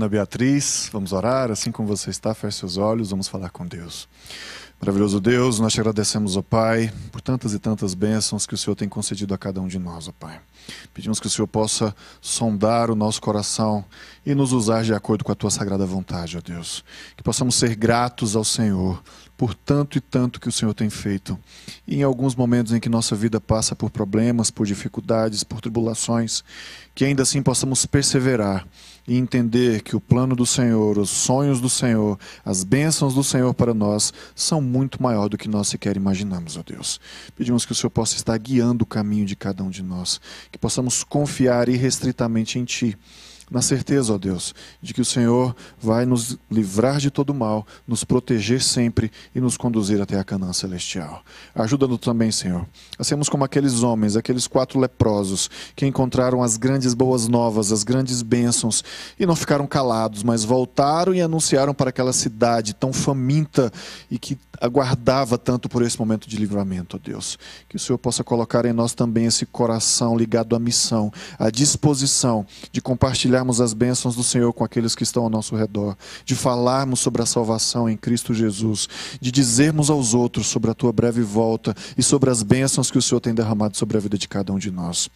Ana 0.09 0.11
Beatriz. 0.11 0.89
Vamos 0.91 1.13
orar, 1.13 1.51
assim 1.51 1.71
como 1.71 1.87
você 1.87 2.11
está, 2.11 2.35
feche 2.35 2.59
seus 2.59 2.79
olhos, 2.79 3.11
vamos 3.11 3.29
falar 3.29 3.51
com 3.51 3.67
Deus. 3.67 4.09
Maravilhoso 4.81 5.21
Deus, 5.21 5.61
nós 5.61 5.73
te 5.73 5.81
agradecemos, 5.81 6.37
ó 6.37 6.43
Pai, 6.43 6.91
por 7.13 7.21
tantas 7.21 7.53
e 7.53 7.59
tantas 7.59 7.95
bênçãos 7.95 8.47
que 8.47 8.55
o 8.55 8.57
Senhor 8.57 8.75
tem 8.75 8.89
concedido 8.89 9.35
a 9.35 9.39
cada 9.39 9.61
um 9.61 9.67
de 9.67 9.79
nós, 9.79 10.09
ó 10.09 10.13
Pai. 10.19 10.41
Pedimos 10.93 11.21
que 11.21 11.27
o 11.27 11.31
Senhor 11.31 11.47
possa 11.47 11.95
sondar 12.21 12.91
o 12.91 12.95
nosso 12.95 13.21
coração 13.21 13.85
e 14.25 14.35
nos 14.35 14.53
usar 14.53 14.83
de 14.83 14.93
acordo 14.93 15.25
com 15.25 15.33
a 15.33 15.35
tua 15.35 15.51
sagrada 15.51 15.87
vontade, 15.87 16.37
ó 16.37 16.41
Deus. 16.41 16.85
Que 17.17 17.23
possamos 17.23 17.55
ser 17.55 17.75
gratos 17.75 18.37
ao 18.37 18.45
Senhor 18.45 19.03
por 19.39 19.55
tanto 19.55 19.97
e 19.97 20.01
tanto 20.01 20.41
que 20.41 20.49
o 20.49 20.53
Senhor 20.53 20.75
tem 20.75 20.91
feito. 20.91 21.39
E 21.87 21.97
em 21.97 22.03
alguns 22.03 22.35
momentos 22.35 22.73
em 22.73 22.81
que 22.81 22.89
nossa 22.89 23.15
vida 23.15 23.41
passa 23.41 23.77
por 23.77 23.89
problemas, 23.89 24.51
por 24.51 24.67
dificuldades, 24.67 25.45
por 25.45 25.61
tribulações, 25.61 26.43
que 26.93 27.05
ainda 27.05 27.23
assim 27.23 27.41
possamos 27.41 27.87
perseverar 27.87 28.67
e 29.07 29.17
entender 29.17 29.83
que 29.83 29.95
o 29.95 30.01
plano 30.01 30.35
do 30.35 30.45
Senhor, 30.45 30.99
os 30.99 31.09
sonhos 31.09 31.61
do 31.61 31.71
Senhor, 31.71 32.19
as 32.45 32.65
bênçãos 32.65 33.15
do 33.15 33.23
Senhor 33.23 33.55
para 33.55 33.73
nós 33.73 34.13
são 34.35 34.61
muito 34.61 35.01
maior 35.01 35.29
do 35.29 35.39
que 35.39 35.49
nós 35.49 35.69
sequer 35.69 35.97
imaginamos, 35.97 36.57
ó 36.57 36.63
Deus. 36.63 37.01
Pedimos 37.37 37.65
que 37.65 37.71
o 37.71 37.75
Senhor 37.75 37.91
possa 37.91 38.17
estar 38.17 38.37
guiando 38.37 38.83
o 38.83 38.87
caminho 38.87 39.25
de 39.25 39.37
cada 39.37 39.63
um 39.63 39.71
de 39.71 39.83
nós, 39.83 40.21
que 40.51 40.59
possamos 40.59 41.05
confiar 41.05 41.69
irrestritamente 41.69 42.59
em 42.59 42.65
Ti 42.65 42.97
na 43.51 43.63
certeza, 43.63 44.15
ó 44.15 44.19
Deus, 44.19 44.55
de 44.83 44.93
que 44.93 45.01
o 45.01 45.05
Senhor 45.05 45.55
vai 45.81 46.05
nos 46.05 46.39
livrar 46.51 46.99
de 46.99 47.11
todo 47.11 47.35
mal, 47.35 47.67
nos 47.87 48.05
proteger 48.05 48.63
sempre 48.63 49.11
e 49.35 49.41
nos 49.41 49.57
conduzir 49.57 50.01
até 50.01 50.19
a 50.19 50.25
Canaã 50.25 50.53
celestial. 50.53 51.23
Ajuda-nos 51.55 51.99
também, 51.99 52.31
Senhor, 52.31 52.67
a 52.99 53.05
sermos 53.05 53.29
como 53.29 53.45
aqueles 53.45 53.83
homens, 53.83 54.17
aqueles 54.17 54.47
quatro 54.47 54.79
leprosos 54.79 55.51
que 55.75 55.87
encontraram 55.87 56.43
as 56.43 56.57
grandes 56.57 56.95
boas 56.95 57.29
novas, 57.29 57.73
as 57.73 57.85
grandes 57.85 58.23
bênçãos 58.23 58.85
e 59.19 59.27
não 59.27 59.37
ficaram 59.37 59.67
calados, 59.67 60.23
mas 60.23 60.45
voltaram 60.45 61.15
e 61.15 61.21
anunciaram 61.21 61.75
para 61.75 61.91
aquela 61.91 62.13
cidade 62.13 62.75
tão 62.75 62.93
faminta 62.93 63.73
e 64.11 64.19
que 64.19 64.39
aguardava 64.61 65.39
tanto 65.39 65.69
por 65.69 65.83
esse 65.83 65.99
momento 65.99 66.29
de 66.29 66.37
livramento, 66.37 66.97
ó 66.97 67.01
Deus. 67.03 67.39
Que 67.69 67.77
o 67.77 67.79
Senhor 67.79 67.99
possa 67.99 68.25
colocar 68.25 68.65
em 68.67 68.73
nós 68.73 68.93
também 68.93 69.27
esse 69.27 69.47
coração 69.47 70.17
ligado 70.17 70.57
à 70.57 70.59
missão, 70.59 71.13
à 71.39 71.51
disposição 71.51 72.47
de 72.73 72.81
compartilharmos 73.39 73.61
as 73.61 73.73
bênçãos 73.73 74.17
do 74.17 74.25
Senhor 74.25 74.53
com 74.53 74.65
aqueles 74.65 74.95
que 74.95 75.03
estão 75.03 75.23
ao 75.23 75.31
nosso 75.31 75.55
redor, 75.55 75.97
de 76.25 76.35
falarmos 76.35 77.01
sobre 77.01 77.23
a 77.23 77.27
salvação 77.27 77.89
em 77.89 77.97
Cristo 77.97 78.35
Jesus, 78.35 78.89
de 79.21 79.31
dizermos 79.31 79.91
aos 79.91 80.15
outros 80.15 80.47
sobre 80.47 80.71
a 80.71 80.75
tua 80.75 80.93
breve 80.93 81.23
volta 81.23 81.75
e 81.97 82.03
sobre 82.03 82.31
as 82.31 82.43
bênçãos 82.43 82.91
que 82.91 82.99
o 82.99 83.03
Senhor 83.03 83.21
tem 83.21 83.35
derramado 83.35 83.77
sobre 83.77 83.97
a 83.97 84.01
vida 84.01 84.19
de 84.19 84.29
cada 84.29 84.53
um 84.53 84.59
de 84.59 84.71
nós. 84.71 85.09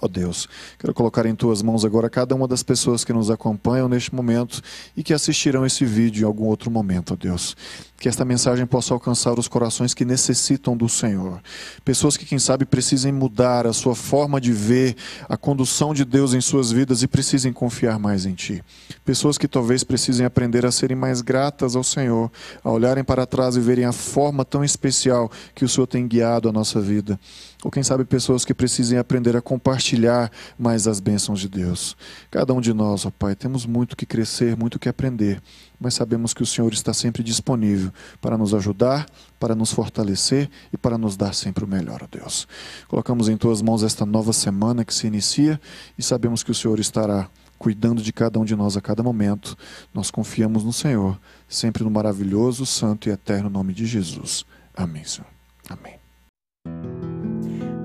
Ó 0.00 0.04
oh 0.04 0.08
Deus, 0.08 0.46
quero 0.78 0.92
colocar 0.92 1.24
em 1.24 1.34
tuas 1.34 1.62
mãos 1.62 1.82
agora 1.82 2.10
cada 2.10 2.34
uma 2.34 2.46
das 2.46 2.62
pessoas 2.62 3.02
que 3.02 3.14
nos 3.14 3.30
acompanham 3.30 3.88
neste 3.88 4.14
momento 4.14 4.60
e 4.94 5.02
que 5.02 5.14
assistirão 5.14 5.64
esse 5.64 5.86
vídeo 5.86 6.24
em 6.24 6.26
algum 6.26 6.44
outro 6.44 6.70
momento, 6.70 7.12
ó 7.12 7.14
oh 7.14 7.16
Deus 7.16 7.56
que 7.98 8.08
esta 8.08 8.24
mensagem 8.24 8.66
possa 8.66 8.92
alcançar 8.92 9.38
os 9.38 9.48
corações 9.48 9.94
que 9.94 10.04
necessitam 10.04 10.76
do 10.76 10.88
Senhor. 10.88 11.40
Pessoas 11.84 12.16
que, 12.16 12.26
quem 12.26 12.38
sabe, 12.38 12.66
precisem 12.66 13.12
mudar 13.12 13.66
a 13.66 13.72
sua 13.72 13.94
forma 13.94 14.40
de 14.40 14.52
ver 14.52 14.96
a 15.28 15.36
condução 15.36 15.94
de 15.94 16.04
Deus 16.04 16.34
em 16.34 16.40
suas 16.40 16.70
vidas 16.70 17.02
e 17.02 17.06
precisem 17.06 17.52
confiar 17.52 17.98
mais 17.98 18.26
em 18.26 18.34
Ti. 18.34 18.62
Pessoas 19.04 19.38
que 19.38 19.48
talvez 19.48 19.82
precisem 19.82 20.26
aprender 20.26 20.66
a 20.66 20.70
serem 20.70 20.96
mais 20.96 21.22
gratas 21.22 21.74
ao 21.74 21.82
Senhor, 21.82 22.30
a 22.62 22.70
olharem 22.70 23.02
para 23.02 23.26
trás 23.26 23.56
e 23.56 23.60
verem 23.60 23.84
a 23.84 23.92
forma 23.92 24.44
tão 24.44 24.62
especial 24.62 25.30
que 25.54 25.64
o 25.64 25.68
Senhor 25.68 25.86
tem 25.86 26.06
guiado 26.06 26.48
a 26.48 26.52
nossa 26.52 26.80
vida. 26.80 27.18
Ou 27.64 27.70
quem 27.70 27.82
sabe 27.82 28.04
pessoas 28.04 28.44
que 28.44 28.52
precisem 28.52 28.98
aprender 28.98 29.36
a 29.36 29.40
compartilhar 29.40 30.30
mais 30.58 30.86
as 30.86 31.00
bênçãos 31.00 31.40
de 31.40 31.48
Deus. 31.48 31.96
Cada 32.30 32.52
um 32.52 32.60
de 32.60 32.72
nós, 32.72 33.06
ó 33.06 33.10
Pai, 33.10 33.34
temos 33.34 33.64
muito 33.64 33.96
que 33.96 34.04
crescer, 34.04 34.56
muito 34.56 34.78
que 34.78 34.88
aprender 34.88 35.42
mas 35.80 35.94
sabemos 35.94 36.32
que 36.32 36.42
o 36.42 36.46
Senhor 36.46 36.72
está 36.72 36.92
sempre 36.92 37.22
disponível 37.22 37.92
para 38.20 38.36
nos 38.36 38.54
ajudar, 38.54 39.06
para 39.38 39.54
nos 39.54 39.72
fortalecer 39.72 40.50
e 40.72 40.76
para 40.76 40.96
nos 40.96 41.16
dar 41.16 41.34
sempre 41.34 41.64
o 41.64 41.68
melhor, 41.68 42.02
ó 42.02 42.06
Deus. 42.10 42.46
Colocamos 42.88 43.28
em 43.28 43.36
tuas 43.36 43.62
mãos 43.62 43.82
esta 43.82 44.06
nova 44.06 44.32
semana 44.32 44.84
que 44.84 44.94
se 44.94 45.06
inicia 45.06 45.60
e 45.98 46.02
sabemos 46.02 46.42
que 46.42 46.50
o 46.50 46.54
Senhor 46.54 46.78
estará 46.78 47.28
cuidando 47.58 48.02
de 48.02 48.12
cada 48.12 48.38
um 48.38 48.44
de 48.44 48.54
nós 48.54 48.76
a 48.76 48.80
cada 48.80 49.02
momento. 49.02 49.56
Nós 49.92 50.10
confiamos 50.10 50.64
no 50.64 50.72
Senhor, 50.72 51.18
sempre 51.48 51.84
no 51.84 51.90
maravilhoso, 51.90 52.66
santo 52.66 53.08
e 53.08 53.12
eterno 53.12 53.50
nome 53.50 53.72
de 53.72 53.86
Jesus. 53.86 54.44
Amém, 54.74 55.04
Senhor. 55.04 55.28
Amém. 55.68 55.96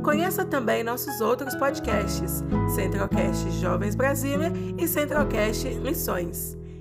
Conheça 0.03 0.43
também 0.43 0.83
nossos 0.83 1.21
outros 1.21 1.55
podcasts, 1.55 2.43
Centralcast 2.75 3.49
Jovens 3.59 3.95
Brasília 3.95 4.51
e 4.77 4.87
Centralcast 4.87 5.67
Missões. 5.75 6.60